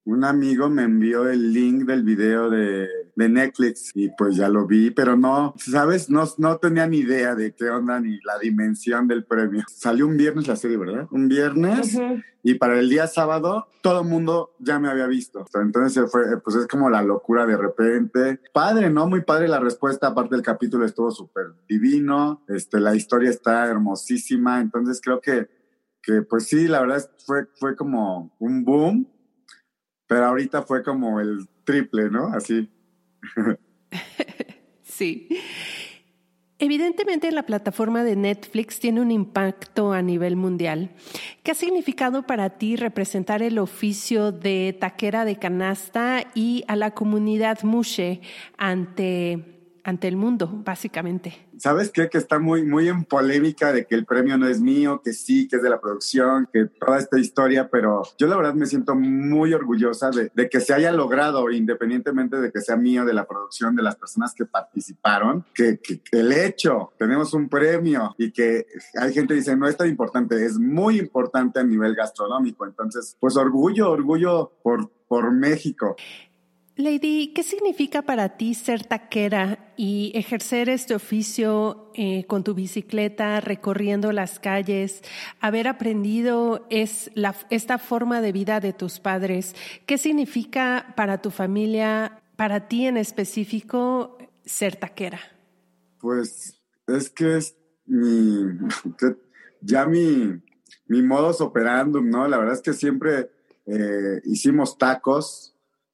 Un 0.05 0.25
amigo 0.25 0.69
me 0.69 0.83
envió 0.83 1.29
el 1.29 1.53
link 1.53 1.87
del 1.87 2.05
video 2.05 2.51
de 2.51 2.89
de 3.15 3.29
Netflix 3.29 3.93
y 3.95 4.09
pues 4.11 4.37
ya 4.37 4.49
lo 4.49 4.67
vi, 4.67 4.91
pero 4.91 5.17
no, 5.17 5.55
¿sabes? 5.59 6.09
No, 6.09 6.25
no 6.39 6.57
tenía 6.59 6.87
ni 6.87 6.99
idea 6.99 7.35
de 7.35 7.55
qué 7.55 7.69
onda 7.69 8.01
ni 8.01 8.19
la 8.21 8.39
dimensión 8.39 9.07
del 9.09 9.25
premio. 9.25 9.65
Salió 9.69 10.07
un 10.07 10.17
viernes 10.17 10.49
la 10.49 10.57
serie, 10.57 10.77
¿verdad? 10.77 11.07
Un 11.11 11.29
viernes 11.29 11.99
y 12.43 12.55
para 12.55 12.79
el 12.79 12.89
día 12.89 13.07
sábado 13.07 13.69
todo 13.83 14.03
el 14.03 14.09
mundo 14.09 14.55
ya 14.59 14.79
me 14.79 14.89
había 14.89 15.07
visto. 15.07 15.45
Entonces 15.55 16.11
fue, 16.11 16.41
pues 16.41 16.57
es 16.57 16.67
como 16.67 16.91
la 16.91 17.03
locura 17.03 17.47
de 17.47 17.57
repente. 17.57 18.41
Padre, 18.53 18.91
¿no? 18.91 19.07
Muy 19.07 19.23
padre 19.23 19.49
la 19.49 19.61
respuesta, 19.61 20.09
aparte 20.09 20.35
del 20.35 20.45
capítulo 20.45 20.85
estuvo 20.85 21.11
súper 21.11 21.53
divino, 21.69 22.43
este, 22.49 22.81
la 22.81 22.95
historia 22.95 23.31
está 23.31 23.67
hermosísima, 23.67 24.61
entonces 24.61 25.01
creo 25.03 25.21
que, 25.21 25.49
que 26.03 26.23
pues 26.23 26.45
sí, 26.45 26.67
la 26.67 26.81
verdad 26.81 27.09
fue, 27.27 27.47
fue 27.59 27.77
como 27.77 28.35
un 28.39 28.65
boom, 28.65 29.09
pero 30.07 30.27
ahorita 30.27 30.63
fue 30.63 30.83
como 30.83 31.21
el 31.21 31.49
triple, 31.65 32.11
¿no? 32.11 32.29
Así. 32.29 32.71
sí. 34.83 35.29
Evidentemente 36.59 37.33
la 37.33 37.45
plataforma 37.45 38.05
de 38.05 38.15
Netflix 38.15 38.79
tiene 38.79 39.01
un 39.01 39.11
impacto 39.11 39.93
a 39.93 40.01
nivel 40.01 40.37
mundial. 40.37 40.91
¿Qué 41.43 41.51
ha 41.51 41.55
significado 41.55 42.25
para 42.25 42.51
ti 42.51 42.77
representar 42.77 43.43
el 43.43 43.59
oficio 43.59 44.31
de 44.31 44.77
taquera 44.79 45.25
de 45.25 45.41
canasta 45.41 46.25
y 46.37 46.63
a 46.69 46.77
la 46.77 46.93
comunidad 46.93 47.65
Mushe 47.65 48.21
ante 48.59 49.62
ante 49.85 50.09
el 50.09 50.17
mundo, 50.17 50.49
básicamente. 50.65 51.47
¿Sabes 51.59 51.91
qué? 51.91 52.09
Que 52.09 52.19
está 52.19 52.39
muy, 52.39 52.65
muy 52.65 52.89
en 52.89 53.05
polémica 53.05 53.73
de 53.73 53.87
que 53.87 53.95
el 53.95 54.05
premio 54.05 54.39
no 54.39 54.49
es 54.49 54.61
mío, 54.61 55.01
que 55.05 55.13
sí, 55.13 55.49
que 55.49 55.57
es 55.57 55.63
de 55.63 55.71
la 55.71 55.81
producción, 55.81 56.49
que 56.53 56.67
toda 56.67 56.99
esta 56.99 57.19
historia, 57.19 57.69
pero 57.69 58.03
yo 58.19 58.27
la 58.27 58.37
verdad 58.37 58.55
me 58.55 58.67
siento 58.67 58.95
muy 58.95 59.53
orgullosa 59.53 60.11
de, 60.11 60.31
de 60.35 60.49
que 60.49 60.61
se 60.61 60.75
haya 60.75 60.93
logrado, 60.93 61.51
independientemente 61.51 62.37
de 62.37 62.53
que 62.53 62.61
sea 62.61 62.77
mío, 62.77 63.05
de 63.05 63.15
la 63.15 63.27
producción, 63.27 63.75
de 63.77 63.83
las 63.83 63.97
personas 63.97 64.35
que 64.35 64.45
participaron, 64.45 65.45
que, 65.55 65.79
que, 65.79 66.01
el 66.13 66.33
hecho, 66.33 66.93
tenemos 66.99 67.35
un 67.35 67.49
premio 67.49 68.15
y 68.19 68.33
que 68.33 68.67
hay 68.95 69.13
gente 69.13 69.35
que 69.35 69.41
dice, 69.41 69.57
no 69.57 69.69
es 69.69 69.77
tan 69.77 69.89
importante, 69.89 70.45
es 70.45 70.59
muy 70.59 70.99
importante 70.99 71.61
a 71.61 71.65
nivel 71.65 71.95
gastronómico. 71.95 72.67
Entonces, 72.67 73.17
pues 73.19 73.37
orgullo, 73.37 73.91
orgullo 73.91 74.53
por, 74.63 74.91
por 75.09 75.33
México. 75.33 75.97
Lady, 76.77 77.35
¿qué 77.35 77.43
significa 77.43 78.01
para 78.01 78.39
ti 78.39 78.55
ser 78.55 78.85
taquera 78.85 79.75
y 79.77 80.11
ejercer 80.15 80.71
este 80.71 80.95
oficio 80.95 81.91
eh, 81.95 82.25
con 82.27 82.45
tu 82.45 82.55
bicicleta, 82.55 83.43
recorriendo 83.43 84.11
las 84.11 84.41
calles, 84.41 85.03
haber 85.41 85.69
aprendido 85.69 86.67
esta 86.71 87.79
forma 87.79 88.23
de 88.23 88.33
vida 88.33 88.61
de 88.61 88.73
tus 88.73 89.01
padres? 89.01 89.55
¿Qué 89.85 89.99
significa 89.99 90.95
para 90.97 91.21
tu 91.21 91.31
familia, 91.31 92.23
para 92.37 92.69
ti 92.69 92.87
en 92.87 92.97
específico, 92.97 94.17
ser 94.47 94.77
taquera? 94.77 95.21
Pues 96.01 96.59
es 96.87 97.11
que 97.11 97.37
es 97.37 97.55
mi, 97.85 98.47
ya 99.61 99.85
mi, 99.85 100.41
mi 100.87 101.03
modus 101.03 101.43
operandum, 101.43 102.09
¿no? 102.09 102.27
La 102.29 102.39
verdad 102.39 102.55
es 102.55 102.63
que 102.63 102.73
siempre 102.73 103.31
eh, 103.67 104.23
hicimos 104.25 104.79
tacos 104.79 105.52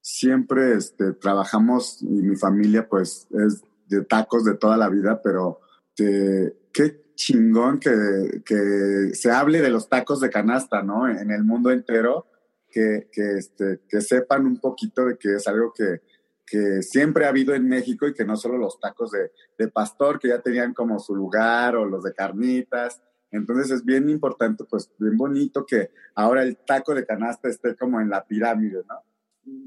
siempre 0.09 0.75
este, 0.75 1.13
trabajamos 1.13 2.01
y 2.01 2.23
mi 2.23 2.35
familia 2.35 2.89
pues 2.89 3.29
es 3.31 3.63
de 3.89 4.03
tacos 4.05 4.43
de 4.43 4.55
toda 4.55 4.79
la 4.79 4.89
vida, 4.89 5.21
pero 5.23 5.61
qué 5.95 7.13
chingón 7.15 7.79
que, 7.79 8.43
que, 8.45 9.11
se 9.13 9.31
hable 9.31 9.61
de 9.61 9.69
los 9.69 9.89
tacos 9.89 10.21
de 10.21 10.31
canasta, 10.31 10.83
¿no? 10.83 11.09
En 11.09 11.31
el 11.31 11.45
mundo 11.45 11.71
entero, 11.71 12.27
que, 12.71 13.09
que, 13.13 13.39
este, 13.39 13.81
que 13.87 14.01
sepan 14.01 14.47
un 14.47 14.59
poquito 14.59 15.05
de 15.05 15.19
que 15.19 15.35
es 15.35 15.47
algo 15.47 15.73
que, 15.75 16.01
que 16.47 16.83
siempre 16.83 17.27
ha 17.27 17.31
habido 17.31 17.55
en 17.55 17.69
México 17.69 18.07
y 18.07 18.15
que 18.15 18.25
no 18.25 18.37
solo 18.37 18.57
los 18.57 18.81
tacos 18.81 19.11
de, 19.11 19.33
de, 19.59 19.69
pastor, 19.69 20.19
que 20.19 20.29
ya 20.29 20.41
tenían 20.41 20.73
como 20.73 20.99
su 21.01 21.15
lugar, 21.15 21.77
o 21.77 21.85
los 21.85 22.05
de 22.05 22.15
carnitas. 22.15 23.03
Entonces 23.31 23.71
es 23.71 23.85
bien 23.85 24.09
importante, 24.09 24.65
pues 24.65 24.91
bien 24.99 25.17
bonito 25.19 25.67
que 25.67 25.91
ahora 26.15 26.43
el 26.43 26.57
taco 26.57 26.95
de 26.95 27.05
canasta 27.05 27.49
esté 27.49 27.77
como 27.77 28.01
en 28.01 28.09
la 28.09 28.25
pirámide, 28.25 28.83
¿no? 28.89 29.03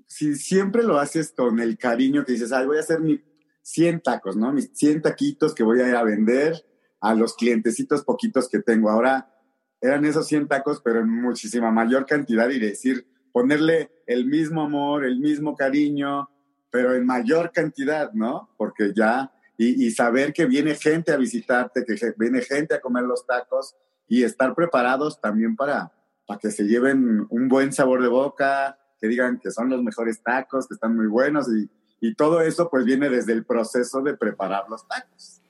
Si 0.08 0.36
siempre 0.36 0.84
lo 0.84 0.98
haces 0.98 1.34
con 1.36 1.60
el 1.60 1.78
cariño 1.78 2.26
que 2.26 2.34
dices, 2.34 2.52
ay, 2.52 2.66
voy 2.66 2.78
a 2.78 2.82
hacer 2.82 3.00
mis 3.00 3.22
100 3.62 4.02
tacos, 4.02 4.36
¿no? 4.36 4.52
Mis 4.52 4.72
100 4.74 5.02
taquitos 5.02 5.54
que 5.54 5.64
voy 5.64 5.82
a 5.82 5.88
ir 5.88 5.96
a 5.96 6.04
vender 6.04 6.66
a 7.00 7.14
los 7.14 7.36
clientecitos 7.36 8.04
poquitos 8.04 8.50
que 8.50 8.60
tengo. 8.60 8.90
Ahora 8.90 9.34
eran 9.80 10.06
esos 10.06 10.28
100 10.28 10.48
tacos, 10.48 10.82
pero 10.84 11.00
en 11.00 11.10
muchísima 11.10 11.72
mayor 11.72 12.06
cantidad 12.06 12.50
y 12.50 12.60
decir, 12.60 13.08
ponerle 13.32 13.92
el 14.06 14.26
mismo 14.26 14.64
amor, 14.64 15.06
el 15.06 15.20
mismo 15.20 15.56
cariño, 15.56 16.30
pero 16.70 16.96
en 16.96 17.06
mayor 17.06 17.52
cantidad, 17.52 18.12
¿no? 18.14 18.50
Porque 18.58 18.94
ya, 18.96 19.32
y, 19.58 19.86
y 19.86 19.92
saber 19.92 20.34
que 20.34 20.46
viene 20.46 20.76
gente 20.76 21.12
a 21.12 21.18
visitarte, 21.18 21.86
que 21.86 21.96
viene 22.18 22.42
gente 22.42 22.76
a 22.76 22.82
comer 22.82 23.04
los 23.04 23.26
tacos 23.26 23.76
y 24.08 24.24
estar 24.24 24.54
preparados 24.54 25.22
también 25.22 25.56
para, 25.56 25.92
para 26.28 26.40
que 26.40 26.52
se 26.52 26.66
lleven 26.66 27.26
un 27.30 27.48
buen 27.48 27.72
sabor 27.72 28.02
de 28.02 28.10
boca, 28.10 28.78
que 29.02 29.08
digan 29.08 29.40
que 29.40 29.52
son 29.52 29.70
los 29.70 29.82
mejores 29.82 30.22
tacos, 30.22 30.68
que 30.68 30.76
están 30.76 30.96
muy 30.96 31.08
buenos 31.08 31.48
y, 31.52 31.70
y 32.00 32.14
todo 32.16 32.42
eso 32.42 32.70
pues 32.70 32.86
viene 32.86 33.10
desde 33.10 33.34
el 33.34 33.44
proceso 33.44 34.02
de 34.02 34.16
preparar 34.16 34.66
los 34.70 34.88
tacos. 34.88 35.42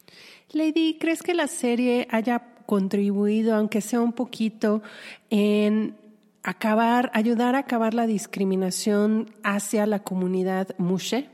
Lady, 0.53 0.97
¿crees 0.99 1.21
que 1.21 1.33
la 1.33 1.47
serie 1.47 2.07
haya 2.11 2.55
contribuido, 2.65 3.55
aunque 3.55 3.81
sea 3.81 4.01
un 4.01 4.13
poquito, 4.13 4.81
en 5.29 5.97
acabar, 6.43 7.11
ayudar 7.13 7.55
a 7.55 7.59
acabar 7.59 7.93
la 7.93 8.07
discriminación 8.07 9.33
hacia 9.43 9.85
la 9.85 10.03
comunidad 10.03 10.69
Mushe? 10.77 11.29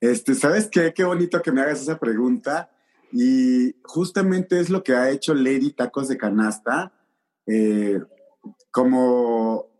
Este, 0.00 0.34
¿sabes 0.34 0.68
qué? 0.68 0.92
Qué 0.92 1.04
bonito 1.04 1.40
que 1.40 1.52
me 1.52 1.62
hagas 1.62 1.82
esa 1.82 1.98
pregunta. 1.98 2.70
Y 3.12 3.76
justamente 3.84 4.60
es 4.60 4.68
lo 4.68 4.82
que 4.82 4.94
ha 4.94 5.10
hecho 5.10 5.34
Lady 5.34 5.72
Tacos 5.72 6.08
de 6.08 6.18
Canasta. 6.18 6.92
Eh, 7.46 8.00
como 8.70 9.73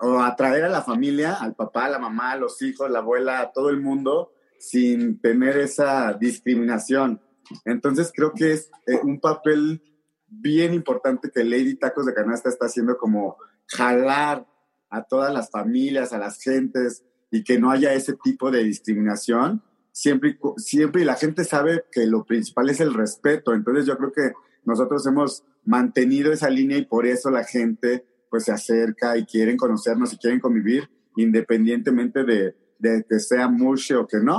o 0.00 0.20
atraer 0.20 0.64
a 0.64 0.68
la 0.68 0.82
familia, 0.82 1.34
al 1.34 1.54
papá, 1.54 1.86
a 1.86 1.90
la 1.90 1.98
mamá, 1.98 2.32
a 2.32 2.36
los 2.36 2.60
hijos, 2.62 2.90
la 2.90 3.00
abuela, 3.00 3.40
a 3.40 3.52
todo 3.52 3.70
el 3.70 3.80
mundo, 3.80 4.32
sin 4.58 5.20
tener 5.20 5.56
esa 5.58 6.12
discriminación. 6.14 7.20
Entonces 7.64 8.12
creo 8.14 8.32
que 8.32 8.52
es 8.52 8.70
eh, 8.86 8.98
un 9.02 9.20
papel 9.20 9.82
bien 10.28 10.74
importante 10.74 11.30
que 11.30 11.44
Lady 11.44 11.76
Tacos 11.76 12.06
de 12.06 12.14
Canasta 12.14 12.48
está 12.48 12.66
haciendo 12.66 12.96
como 12.98 13.36
jalar 13.66 14.46
a 14.90 15.02
todas 15.02 15.32
las 15.32 15.50
familias, 15.50 16.12
a 16.12 16.18
las 16.18 16.40
gentes 16.40 17.04
y 17.30 17.44
que 17.44 17.58
no 17.58 17.70
haya 17.70 17.92
ese 17.92 18.14
tipo 18.14 18.50
de 18.50 18.64
discriminación. 18.64 19.62
Siempre, 19.92 20.38
siempre 20.56 21.02
y 21.02 21.04
la 21.04 21.16
gente 21.16 21.44
sabe 21.44 21.84
que 21.90 22.06
lo 22.06 22.24
principal 22.24 22.70
es 22.70 22.80
el 22.80 22.94
respeto. 22.94 23.54
Entonces 23.54 23.86
yo 23.86 23.96
creo 23.96 24.12
que 24.12 24.32
nosotros 24.64 25.06
hemos 25.06 25.44
mantenido 25.64 26.32
esa 26.32 26.50
línea 26.50 26.78
y 26.78 26.84
por 26.84 27.06
eso 27.06 27.30
la 27.30 27.44
gente 27.44 28.06
pues 28.30 28.44
se 28.44 28.52
acerca 28.52 29.16
y 29.16 29.24
quieren 29.24 29.56
conocernos 29.56 30.12
y 30.12 30.18
quieren 30.18 30.40
convivir 30.40 30.88
independientemente 31.16 32.24
de, 32.24 32.54
de 32.78 33.04
que 33.08 33.18
sea 33.18 33.48
mushe 33.48 33.94
o 33.96 34.06
que 34.06 34.18
no. 34.18 34.38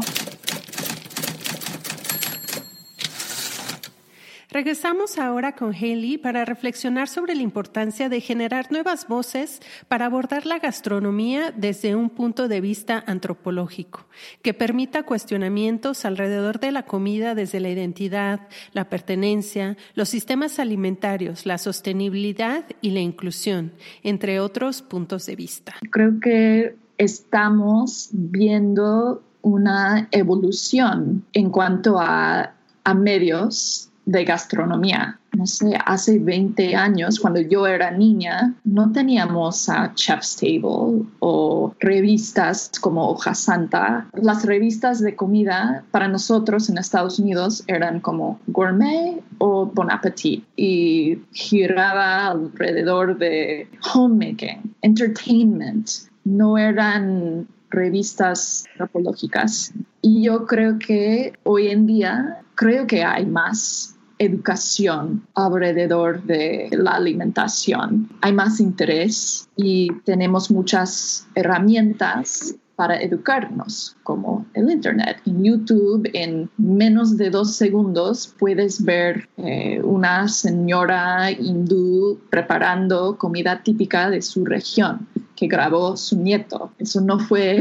Regresamos 4.51 5.19
ahora 5.19 5.53
con 5.53 5.75
Haley 5.75 6.17
para 6.17 6.43
reflexionar 6.43 7.07
sobre 7.07 7.35
la 7.35 7.43
importancia 7.43 8.09
de 8.09 8.19
generar 8.19 8.71
nuevas 8.71 9.07
voces 9.07 9.61
para 9.87 10.07
abordar 10.07 10.47
la 10.47 10.57
gastronomía 10.57 11.53
desde 11.55 11.95
un 11.95 12.09
punto 12.09 12.47
de 12.47 12.59
vista 12.59 13.03
antropológico, 13.05 14.07
que 14.41 14.55
permita 14.55 15.03
cuestionamientos 15.03 16.03
alrededor 16.03 16.59
de 16.59 16.71
la 16.71 16.83
comida 16.83 17.35
desde 17.35 17.59
la 17.59 17.69
identidad, 17.69 18.47
la 18.73 18.89
pertenencia, 18.89 19.77
los 19.93 20.09
sistemas 20.09 20.57
alimentarios, 20.57 21.45
la 21.45 21.59
sostenibilidad 21.59 22.65
y 22.81 22.89
la 22.89 23.01
inclusión, 23.01 23.73
entre 24.01 24.39
otros 24.39 24.81
puntos 24.81 25.27
de 25.27 25.35
vista. 25.35 25.75
Creo 25.91 26.19
que 26.19 26.75
estamos 26.97 28.09
viendo 28.13 29.21
una 29.43 30.07
evolución 30.09 31.23
en 31.33 31.51
cuanto 31.51 31.99
a, 31.99 32.55
a 32.83 32.93
medios 32.95 33.88
de 34.09 34.25
gastronomía. 34.25 35.19
No 35.37 35.45
sé, 35.45 35.77
hace 35.85 36.17
20 36.17 36.75
años, 36.75 37.19
cuando 37.19 37.39
yo 37.41 37.67
era 37.67 37.91
niña, 37.91 38.55
no 38.63 38.91
teníamos 38.91 39.69
a 39.69 39.93
Chef's 39.93 40.35
Table 40.35 41.03
o 41.19 41.75
revistas 41.79 42.71
como 42.81 43.07
Hoja 43.07 43.35
Santa. 43.35 44.07
Las 44.13 44.43
revistas 44.45 44.99
de 44.99 45.15
comida 45.15 45.83
para 45.91 46.07
nosotros 46.07 46.69
en 46.69 46.79
Estados 46.79 47.19
Unidos 47.19 47.63
eran 47.67 47.99
como 47.99 48.39
Gourmet 48.47 49.21
o 49.37 49.67
Bon 49.67 49.91
Appetit 49.91 50.43
y 50.55 51.19
giraba 51.31 52.29
alrededor 52.29 53.19
de 53.19 53.69
homemaking, 53.93 54.75
entertainment. 54.81 55.87
No 56.25 56.57
eran 56.57 57.47
revistas 57.69 58.65
antropológicas. 58.71 59.71
Y 60.01 60.23
yo 60.23 60.47
creo 60.47 60.79
que 60.79 61.33
hoy 61.43 61.67
en 61.67 61.85
día, 61.85 62.41
creo 62.55 62.87
que 62.87 63.03
hay 63.03 63.25
más 63.25 63.95
educación 64.19 65.25
alrededor 65.33 66.21
de 66.23 66.69
la 66.71 66.91
alimentación. 66.91 68.09
Hay 68.21 68.33
más 68.33 68.59
interés 68.59 69.49
y 69.55 69.91
tenemos 70.03 70.51
muchas 70.51 71.27
herramientas 71.35 72.55
para 72.79 73.01
educarnos, 73.01 73.97
como 74.03 74.45
el 74.53 74.71
Internet. 74.71 75.17
En 75.25 75.43
YouTube, 75.43 76.09
en 76.13 76.49
menos 76.57 77.17
de 77.17 77.29
dos 77.29 77.55
segundos, 77.57 78.33
puedes 78.39 78.85
ver 78.85 79.27
eh, 79.35 79.81
una 79.83 80.29
señora 80.29 81.29
hindú 81.29 82.21
preparando 82.29 83.17
comida 83.17 83.61
típica 83.63 84.09
de 84.09 84.21
su 84.21 84.45
región 84.45 85.09
que 85.35 85.47
grabó 85.47 85.97
su 85.97 86.21
nieto. 86.21 86.71
Eso 86.79 87.01
no 87.01 87.19
fue, 87.19 87.59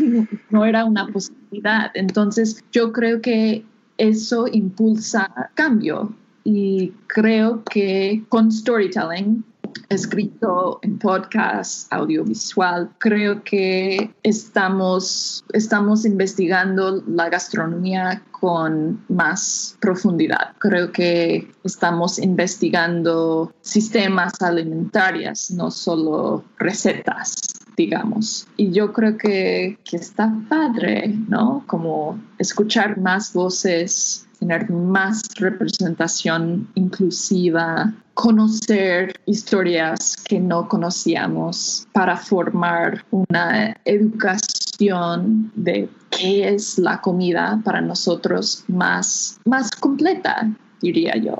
no 0.50 0.64
era 0.64 0.84
una 0.84 1.08
posibilidad. 1.08 1.90
Entonces, 1.94 2.62
yo 2.70 2.92
creo 2.92 3.20
que 3.20 3.64
eso 4.00 4.46
impulsa 4.50 5.50
cambio 5.54 6.14
y 6.42 6.92
creo 7.06 7.62
que 7.64 8.24
con 8.28 8.50
storytelling 8.50 9.44
escrito 9.88 10.78
en 10.82 10.98
podcast, 10.98 11.92
audiovisual. 11.92 12.90
Creo 12.98 13.42
que 13.44 14.12
estamos, 14.22 15.44
estamos 15.52 16.04
investigando 16.04 17.02
la 17.06 17.28
gastronomía 17.28 18.22
con 18.30 19.04
más 19.08 19.76
profundidad. 19.80 20.54
Creo 20.58 20.92
que 20.92 21.52
estamos 21.64 22.18
investigando 22.18 23.52
sistemas 23.60 24.40
alimentarios, 24.40 25.50
no 25.50 25.70
solo 25.70 26.44
recetas 26.58 27.49
digamos. 27.80 28.46
Y 28.58 28.72
yo 28.72 28.92
creo 28.92 29.16
que, 29.16 29.78
que 29.84 29.96
está 29.96 30.30
padre, 30.50 31.14
¿no? 31.28 31.64
Como 31.66 32.20
escuchar 32.38 32.98
más 32.98 33.32
voces, 33.32 34.26
tener 34.38 34.70
más 34.70 35.22
representación 35.36 36.68
inclusiva, 36.74 37.94
conocer 38.12 39.14
historias 39.24 40.14
que 40.28 40.38
no 40.38 40.68
conocíamos 40.68 41.86
para 41.92 42.18
formar 42.18 43.02
una 43.10 43.74
educación 43.86 45.50
de 45.54 45.88
qué 46.10 46.50
es 46.50 46.78
la 46.78 47.00
comida 47.00 47.60
para 47.64 47.80
nosotros 47.80 48.64
más, 48.68 49.40
más 49.46 49.70
completa, 49.70 50.50
diría 50.82 51.16
yo. 51.16 51.38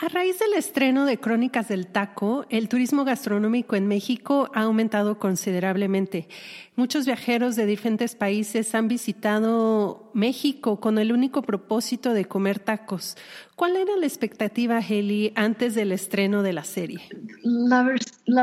A 0.00 0.06
raíz 0.06 0.38
del 0.38 0.54
estreno 0.54 1.06
de 1.06 1.18
Crónicas 1.18 1.66
del 1.66 1.88
Taco, 1.88 2.46
el 2.50 2.68
turismo 2.68 3.04
gastronómico 3.04 3.74
en 3.74 3.88
México 3.88 4.48
ha 4.54 4.62
aumentado 4.62 5.18
considerablemente. 5.18 6.28
Muchos 6.76 7.04
viajeros 7.04 7.56
de 7.56 7.66
diferentes 7.66 8.14
países 8.14 8.76
han 8.76 8.86
visitado 8.86 10.07
México 10.14 10.80
con 10.80 10.98
el 10.98 11.12
único 11.12 11.42
propósito 11.42 12.12
de 12.12 12.24
comer 12.24 12.58
tacos. 12.58 13.16
¿Cuál 13.56 13.76
era 13.76 13.96
la 13.96 14.06
expectativa, 14.06 14.78
Heli, 14.78 15.32
antes 15.34 15.74
del 15.74 15.90
estreno 15.90 16.42
de 16.42 16.52
la 16.52 16.62
serie? 16.62 17.00
La, 17.42 17.82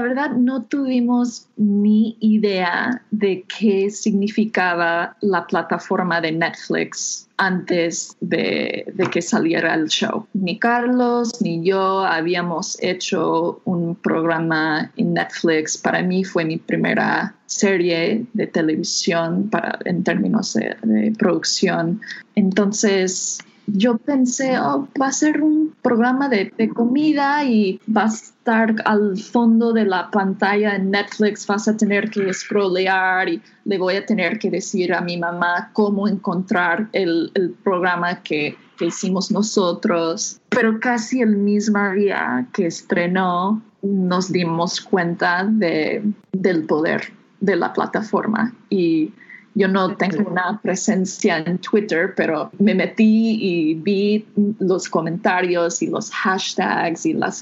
verdad, 0.01 0.31
no 0.31 0.63
tuvimos 0.63 1.47
ni 1.55 2.17
idea 2.19 3.01
de 3.11 3.45
qué 3.47 3.89
significaba 3.89 5.15
la 5.21 5.47
plataforma 5.47 6.19
de 6.19 6.33
Netflix 6.33 7.29
antes 7.37 8.15
de, 8.19 8.93
que 9.11 9.21
saliera 9.21 9.73
el 9.73 9.87
show. 9.87 10.27
Ni 10.33 10.59
Carlos 10.59 11.41
ni 11.41 11.63
yo 11.63 12.03
habíamos 12.03 12.77
hecho 12.81 13.61
un 13.63 13.95
programa 13.95 14.91
en 14.97 15.13
Netflix. 15.13 15.77
Para 15.77 16.01
mí 16.01 16.25
fue 16.25 16.43
mi 16.43 16.57
primera 16.57 17.35
serie 17.45 18.25
de 18.33 18.47
televisión 18.47 19.49
para, 19.49 19.79
en 19.85 20.03
términos 20.03 20.53
de, 20.53 21.13
producción. 21.17 22.01
Entonces, 22.35 23.39
yo 23.67 23.97
pensé, 23.97 24.59
oh, 24.59 24.87
va 24.99 25.07
a 25.07 25.11
ser 25.11 25.41
un 25.41 25.73
programa 25.81 26.29
de, 26.29 26.51
de, 26.57 26.69
comida 26.69 27.43
y 27.43 27.79
va 27.95 28.03
a 28.03 28.07
estar 28.07 28.75
al 28.85 29.17
fondo 29.17 29.73
de 29.73 29.85
la 29.85 30.11
pantalla 30.11 30.75
en 30.75 30.91
Netflix, 30.91 31.47
vas 31.47 31.67
a 31.67 31.75
tener 31.75 32.09
que 32.09 32.31
scrollear 32.31 33.29
y 33.29 33.41
le 33.63 33.77
voy 33.77 33.95
a 33.95 34.05
tener 34.05 34.37
que 34.37 34.51
decir 34.51 34.93
a 34.93 35.01
mi 35.01 35.17
mamá 35.17 35.71
cómo 35.73 36.07
encontrar 36.07 36.89
el, 36.93 37.31
el 37.33 37.51
programa 37.51 38.21
que, 38.21 38.55
que, 38.77 38.85
hicimos 38.85 39.31
nosotros. 39.31 40.39
Pero 40.49 40.79
casi 40.79 41.21
el 41.21 41.35
mismo 41.35 41.91
día 41.93 42.47
que 42.53 42.67
estrenó, 42.67 43.63
nos 43.81 44.31
dimos 44.31 44.81
cuenta 44.81 45.45
de, 45.47 46.03
del 46.33 46.65
poder 46.65 47.13
de 47.39 47.55
la 47.55 47.73
plataforma 47.73 48.53
y 48.69 49.13
yo 49.55 49.69
no 49.69 49.95
tengo 49.95 50.29
una 50.29 50.59
presencia 50.61 51.37
en 51.37 51.57
Twitter, 51.59 52.13
pero 52.15 52.51
me 52.59 52.75
metí 52.75 53.37
y 53.41 53.73
vi 53.75 54.27
los 54.59 54.89
comentarios 54.89 55.81
y 55.81 55.87
los 55.87 56.11
hashtags 56.11 57.05
y 57.05 57.13
las 57.13 57.41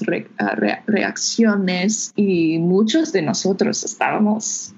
reacciones 0.86 2.12
y 2.14 2.58
muchos 2.58 3.12
de 3.12 3.22
nosotros 3.22 3.82
estábamos 3.84 4.72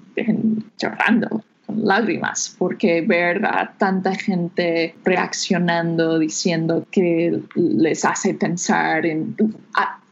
llorando 0.79 1.43
lágrimas 1.75 2.55
porque 2.57 3.01
ver 3.01 3.45
a 3.45 3.73
tanta 3.77 4.15
gente 4.15 4.95
reaccionando, 5.03 6.19
diciendo 6.19 6.85
que 6.91 7.41
les 7.55 8.05
hace 8.05 8.33
pensar 8.33 9.05
en 9.05 9.35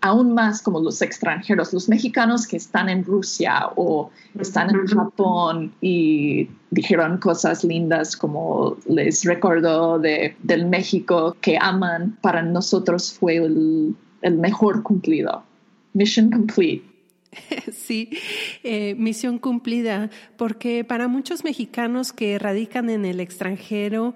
aún 0.06 0.36
más 0.36 0.62
como 0.62 0.80
los 0.80 1.02
extranjeros, 1.02 1.74
los 1.74 1.90
mexicanos 1.90 2.46
que 2.46 2.58
están 2.58 2.90
en 2.90 3.04
Rusia 3.04 3.70
o 3.76 4.12
están 4.40 4.70
en 4.70 4.86
Japón 4.86 5.74
y 5.82 6.48
dijeron 6.70 7.18
cosas 7.18 7.64
lindas 7.64 8.16
como 8.16 8.78
les 8.88 9.24
recordó 9.24 9.98
de, 9.98 10.36
del 10.44 10.68
México 10.68 11.36
que 11.42 11.58
aman, 11.60 12.20
para 12.22 12.44
nosotros 12.44 13.14
fue 13.14 13.38
el, 13.38 13.96
el 14.22 14.38
mejor 14.38 14.84
cumplido. 14.84 15.44
Mission 15.94 16.30
complete. 16.30 16.95
Sí, 17.72 18.10
eh, 18.64 18.96
misión 18.96 19.38
cumplida, 19.38 20.10
porque 20.38 20.84
para 20.84 21.08
muchos 21.08 21.44
mexicanos 21.44 22.14
que 22.14 22.40
radican 22.40 22.90
en 22.90 23.06
el 23.06 23.20
extranjero, 23.20 24.16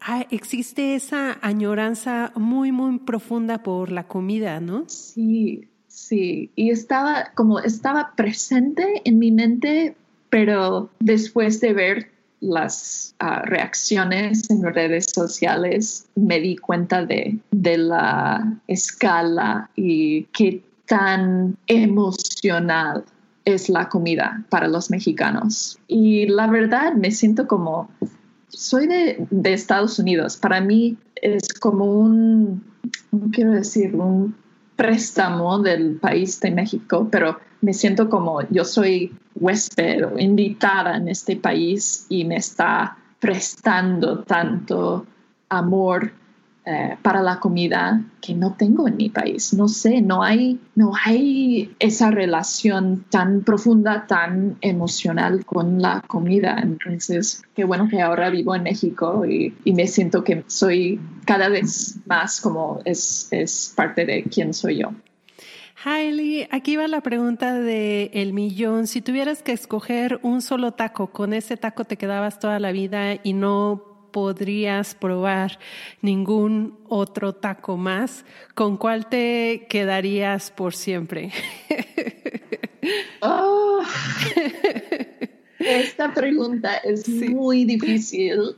Ah, 0.00 0.26
existe 0.30 0.94
esa 0.94 1.38
añoranza 1.42 2.32
muy, 2.34 2.72
muy 2.72 2.98
profunda 3.00 3.62
por 3.62 3.92
la 3.92 4.08
comida, 4.08 4.58
¿no? 4.58 4.84
Sí, 4.88 5.68
sí. 5.88 6.50
Y 6.56 6.70
estaba 6.70 7.32
como, 7.34 7.58
estaba 7.60 8.14
presente 8.16 9.02
en 9.04 9.18
mi 9.18 9.30
mente, 9.30 9.94
pero 10.30 10.88
después 11.00 11.60
de 11.60 11.74
ver 11.74 12.10
las 12.40 13.14
uh, 13.20 13.44
reacciones 13.44 14.48
en 14.48 14.62
redes 14.62 15.04
sociales, 15.12 16.06
me 16.14 16.40
di 16.40 16.56
cuenta 16.56 17.04
de, 17.04 17.38
de 17.50 17.76
la 17.76 18.58
escala 18.66 19.68
y 19.76 20.24
qué 20.32 20.62
tan 20.90 21.56
emocional 21.68 23.04
es 23.44 23.68
la 23.68 23.88
comida 23.88 24.44
para 24.48 24.66
los 24.66 24.90
mexicanos. 24.90 25.78
Y 25.86 26.26
la 26.26 26.48
verdad 26.48 26.94
me 26.94 27.12
siento 27.12 27.46
como 27.46 27.88
soy 28.48 28.88
de, 28.88 29.52
Estados 29.52 30.00
Unidos. 30.00 30.36
Para 30.36 30.60
mí 30.60 30.98
es 31.14 31.54
como 31.60 31.84
un, 31.84 32.64
no 33.12 33.30
quiero 33.30 33.52
decir, 33.52 33.94
un 33.94 34.34
préstamo 34.74 35.60
del 35.60 35.94
país 35.94 36.40
de 36.40 36.50
México, 36.50 37.06
pero 37.08 37.38
me 37.60 37.72
siento 37.72 38.10
como 38.10 38.40
yo 38.50 38.64
soy 38.64 39.16
huésped 39.36 40.04
o 40.04 40.18
invitada 40.18 40.96
en 40.96 41.06
este 41.06 41.36
país 41.36 42.04
y 42.08 42.24
me 42.24 42.36
está 42.36 42.98
prestando 43.20 44.24
tanto 44.24 45.06
amor 45.50 46.10
eh, 46.72 46.96
para 47.02 47.20
la 47.20 47.40
comida 47.40 48.00
que 48.20 48.32
no 48.32 48.54
tengo 48.54 48.86
en 48.86 48.96
mi 48.96 49.08
país. 49.10 49.52
No 49.54 49.66
sé, 49.66 50.00
no 50.02 50.22
hay, 50.22 50.60
no 50.76 50.92
hay 51.04 51.74
esa 51.80 52.12
relación 52.12 53.04
tan 53.10 53.40
profunda, 53.40 54.06
tan 54.06 54.56
emocional 54.60 55.44
con 55.44 55.82
la 55.82 56.00
comida. 56.06 56.60
Entonces, 56.62 57.42
qué 57.56 57.64
bueno 57.64 57.88
que 57.88 58.00
ahora 58.00 58.30
vivo 58.30 58.54
en 58.54 58.62
México 58.62 59.26
y, 59.26 59.52
me 59.72 59.88
siento 59.88 60.22
que 60.22 60.44
soy 60.46 61.00
cada 61.24 61.48
vez 61.48 61.98
más 62.06 62.40
como 62.40 62.80
es, 62.84 63.26
es 63.32 63.72
parte 63.74 64.06
de 64.06 64.22
quién 64.22 64.54
soy 64.54 64.78
yo. 64.78 64.92
Hailey, 65.82 66.46
aquí 66.52 66.76
va 66.76 66.86
la 66.86 67.00
pregunta 67.00 67.54
de 67.54 68.12
el 68.14 68.32
millón. 68.32 68.86
Si 68.86 69.00
tuvieras 69.00 69.42
que 69.42 69.50
escoger 69.50 70.20
un 70.22 70.40
solo 70.40 70.70
taco, 70.70 71.08
con 71.08 71.32
ese 71.32 71.56
taco 71.56 71.84
te 71.84 71.96
quedabas 71.96 72.38
toda 72.38 72.60
la 72.60 72.70
vida 72.70 73.18
y 73.24 73.32
no 73.32 73.89
podrías 74.10 74.94
probar 74.94 75.58
ningún 76.02 76.78
otro 76.88 77.34
taco 77.34 77.76
más, 77.76 78.24
¿con 78.54 78.76
cuál 78.76 79.08
te 79.08 79.66
quedarías 79.68 80.50
por 80.50 80.74
siempre? 80.74 81.32
Oh. 83.22 83.82
esta 85.58 86.14
pregunta 86.14 86.76
es 86.78 87.06
muy 87.08 87.66
difícil 87.66 88.56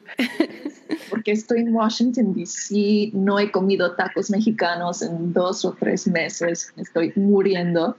porque 1.10 1.32
estoy 1.32 1.60
en 1.60 1.74
Washington, 1.74 2.34
D.C., 2.34 3.10
no 3.12 3.38
he 3.38 3.50
comido 3.50 3.94
tacos 3.94 4.30
mexicanos 4.30 5.02
en 5.02 5.32
dos 5.32 5.64
o 5.64 5.72
tres 5.78 6.06
meses, 6.06 6.72
estoy 6.76 7.12
muriendo, 7.16 7.96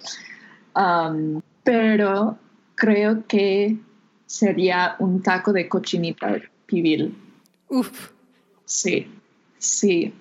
um, 0.76 1.42
pero 1.64 2.38
creo 2.76 3.26
que 3.28 3.78
sería 4.26 4.96
un 5.00 5.22
taco 5.22 5.54
de 5.54 5.68
cochinita 5.68 6.42
pibil. 6.66 7.16
Sí, 8.66 9.08
sí. 9.58 10.14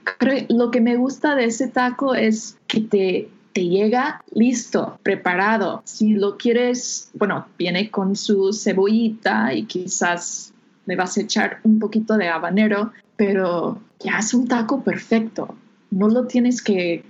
lo 0.48 0.70
que 0.70 0.80
me 0.80 0.96
gusta 0.96 1.34
de 1.34 1.46
ese 1.46 1.68
taco 1.68 2.14
es 2.14 2.58
que 2.66 2.80
te, 2.80 3.28
te 3.52 3.68
llega 3.68 4.22
listo, 4.32 4.98
preparado. 5.02 5.82
Si 5.84 6.14
lo 6.14 6.36
quieres, 6.36 7.10
bueno, 7.14 7.46
viene 7.58 7.90
con 7.90 8.16
su 8.16 8.52
cebollita 8.52 9.54
y 9.54 9.64
quizás 9.64 10.52
le 10.86 10.96
vas 10.96 11.16
a 11.16 11.22
echar 11.22 11.60
un 11.62 11.78
poquito 11.78 12.16
de 12.16 12.28
habanero, 12.28 12.92
pero 13.16 13.80
ya 14.00 14.18
es 14.18 14.34
un 14.34 14.48
taco 14.48 14.82
perfecto. 14.82 15.54
No 15.90 16.08
lo 16.08 16.26
tienes 16.26 16.62
que 16.62 17.04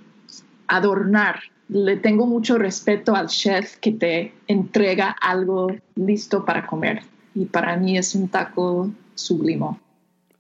adornar. 0.66 1.40
Le 1.68 1.96
tengo 1.96 2.26
mucho 2.26 2.58
respeto 2.58 3.14
al 3.14 3.28
chef 3.28 3.76
que 3.76 3.92
te 3.92 4.34
entrega 4.46 5.16
algo 5.20 5.68
listo 5.94 6.44
para 6.44 6.66
comer. 6.66 7.02
Y 7.34 7.46
para 7.46 7.76
mí 7.76 7.96
es 7.96 8.14
un 8.14 8.28
taco 8.28 8.90
sublimo. 9.14 9.80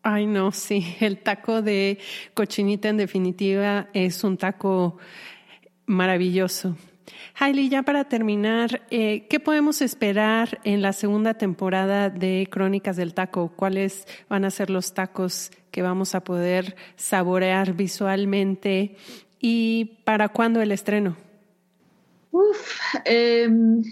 Ay, 0.02 0.26
no, 0.26 0.50
sí, 0.50 0.96
el 1.00 1.18
taco 1.18 1.62
de 1.62 1.98
cochinita 2.34 2.88
en 2.88 2.96
definitiva 2.96 3.88
es 3.92 4.24
un 4.24 4.36
taco 4.36 4.98
maravilloso. 5.86 6.76
Hailey, 7.38 7.68
ya 7.68 7.82
para 7.82 8.04
terminar, 8.08 8.82
eh, 8.90 9.26
¿qué 9.28 9.40
podemos 9.40 9.80
esperar 9.80 10.60
en 10.64 10.82
la 10.82 10.92
segunda 10.92 11.34
temporada 11.34 12.10
de 12.10 12.48
Crónicas 12.50 12.96
del 12.96 13.14
Taco? 13.14 13.52
¿Cuáles 13.54 14.06
van 14.28 14.44
a 14.44 14.50
ser 14.50 14.70
los 14.70 14.92
tacos 14.92 15.50
que 15.70 15.82
vamos 15.82 16.14
a 16.14 16.24
poder 16.24 16.76
saborear 16.96 17.72
visualmente? 17.74 18.96
¿Y 19.40 19.98
para 20.04 20.28
cuándo 20.28 20.60
el 20.60 20.72
estreno? 20.72 21.16
Uf, 22.32 22.94
em, 23.04 23.82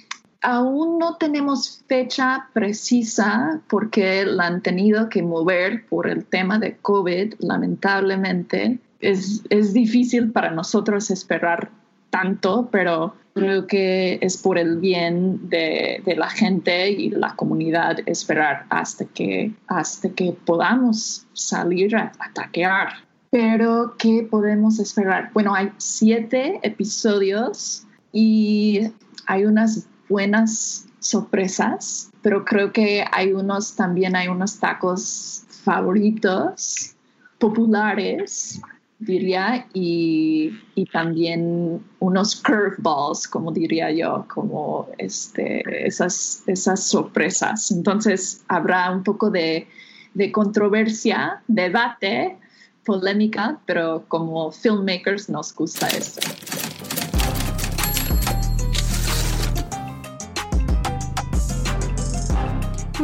Aún 0.43 0.99
no 0.99 1.17
tenemos 1.17 1.83
fecha 1.87 2.49
precisa 2.55 3.61
porque 3.69 4.25
la 4.25 4.47
han 4.47 4.63
tenido 4.63 5.09
que 5.11 5.23
mover 5.23 5.87
por 5.87 6.09
el 6.09 6.25
tema 6.25 6.59
de 6.59 6.77
COVID, 6.79 7.35
lamentablemente. 7.41 8.79
Es, 9.01 9.43
es 9.51 9.75
difícil 9.75 10.33
para 10.33 10.51
nosotros 10.51 11.11
esperar 11.11 11.71
tanto, 12.09 12.69
pero 12.73 13.15
creo 13.35 13.67
que 13.67 14.19
es 14.23 14.37
por 14.39 14.59
el 14.59 14.79
bien 14.79 15.49
de, 15.49 16.03
de, 16.05 16.17
la 16.17 16.29
gente 16.29 16.91
y 16.91 17.11
la 17.11 17.35
comunidad 17.37 17.99
esperar 18.07 18.67
hasta 18.71 19.05
que, 19.05 19.53
hasta 19.69 20.09
que 20.11 20.33
podamos 20.33 21.27
salir 21.33 21.97
a 21.97 22.13
ataquear. 22.19 22.89
Pero, 23.31 23.95
¿qué 23.97 24.27
podemos 24.29 24.81
esperar? 24.81 25.31
Bueno, 25.33 25.55
hay 25.55 25.71
siete 25.77 26.59
episodios 26.63 27.87
y 28.13 28.91
hay 29.27 29.45
unas 29.45 29.87
buenas 30.11 30.87
sorpresas, 30.99 32.11
pero 32.21 32.45
creo 32.45 32.73
que 32.73 33.05
hay 33.11 33.33
unos, 33.33 33.75
también 33.77 34.15
hay 34.17 34.29
unos 34.29 34.59
tacos 34.59 35.45
favoritos, 35.65 36.95
populares, 37.39 38.61
diría, 38.99 39.67
y, 39.73 40.53
y, 40.75 40.85
también 40.87 41.83
unos 42.01 42.37
curveballs, 42.43 43.27
como 43.27 43.51
diría 43.51 43.91
yo, 43.91 44.27
como 44.29 44.89
este, 44.99 45.87
esas, 45.87 46.43
esas 46.47 46.85
sorpresas. 46.85 47.71
Entonces 47.71 48.45
habrá 48.49 48.91
un 48.91 49.03
poco 49.03 49.31
de, 49.31 49.67
de 50.13 50.33
controversia, 50.33 51.43
debate, 51.49 52.37
polémica, 52.85 53.59
pero 53.65 54.05
como 54.09 54.51
filmmakers 54.51 55.31
nos 55.31 55.55
gusta 55.55 55.87
esto. 55.89 56.21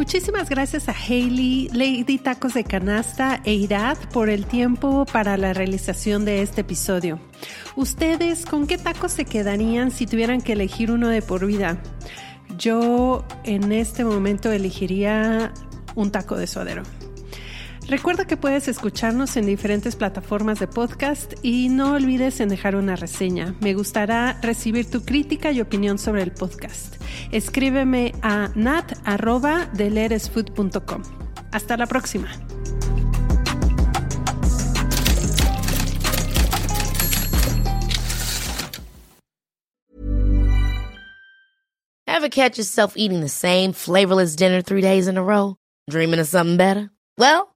Muchísimas 0.07 0.47
gracias 0.49 0.87
a 0.87 0.93
Hailey, 0.93 1.67
Lady 1.73 2.17
Tacos 2.17 2.53
de 2.53 2.63
Canasta 2.63 3.41
e 3.43 3.55
Irad 3.55 3.97
por 4.13 4.29
el 4.29 4.45
tiempo 4.45 5.05
para 5.05 5.35
la 5.35 5.51
realización 5.51 6.23
de 6.23 6.41
este 6.41 6.61
episodio. 6.61 7.19
¿Ustedes 7.75 8.45
con 8.45 8.67
qué 8.67 8.77
tacos 8.77 9.11
se 9.11 9.25
quedarían 9.25 9.91
si 9.91 10.07
tuvieran 10.07 10.39
que 10.39 10.53
elegir 10.53 10.91
uno 10.91 11.09
de 11.09 11.21
por 11.21 11.45
vida? 11.45 11.77
Yo 12.57 13.25
en 13.43 13.73
este 13.73 14.05
momento 14.05 14.49
elegiría 14.49 15.51
un 15.95 16.09
taco 16.09 16.37
de 16.37 16.47
suadero. 16.47 16.83
Recuerda 17.87 18.25
que 18.25 18.35
puedes 18.35 18.67
escucharnos 18.67 19.37
en 19.37 19.45
diferentes 19.45 19.95
plataformas 19.95 20.59
de 20.59 20.67
podcast 20.67 21.35
y 21.41 21.69
no 21.69 21.93
olvides 21.93 22.41
en 22.41 22.49
dejar 22.49 22.75
una 22.75 22.97
reseña. 22.97 23.55
Me 23.61 23.73
gustará 23.73 24.37
recibir 24.41 24.91
tu 24.91 25.05
crítica 25.05 25.53
y 25.53 25.61
opinión 25.61 25.97
sobre 25.97 26.21
el 26.21 26.33
podcast. 26.33 27.01
Escríbeme 27.31 28.11
a 28.21 28.49
nat.deleresfood.com. 28.55 31.03
Hasta 31.53 31.77
la 31.77 31.85
próxima. 31.85 32.27
Ever 42.05 42.29
catch 42.29 42.57
yourself 42.57 42.95
eating 42.97 43.21
the 43.21 43.29
same 43.29 43.71
flavorless 43.71 44.35
dinner 44.35 44.61
three 44.61 44.81
days 44.81 45.07
in 45.07 45.17
a 45.17 45.23
row? 45.23 45.55
Dreaming 45.89 46.19
of 46.19 46.27
something 46.27 46.57
better? 46.57 46.89
Well, 47.17 47.55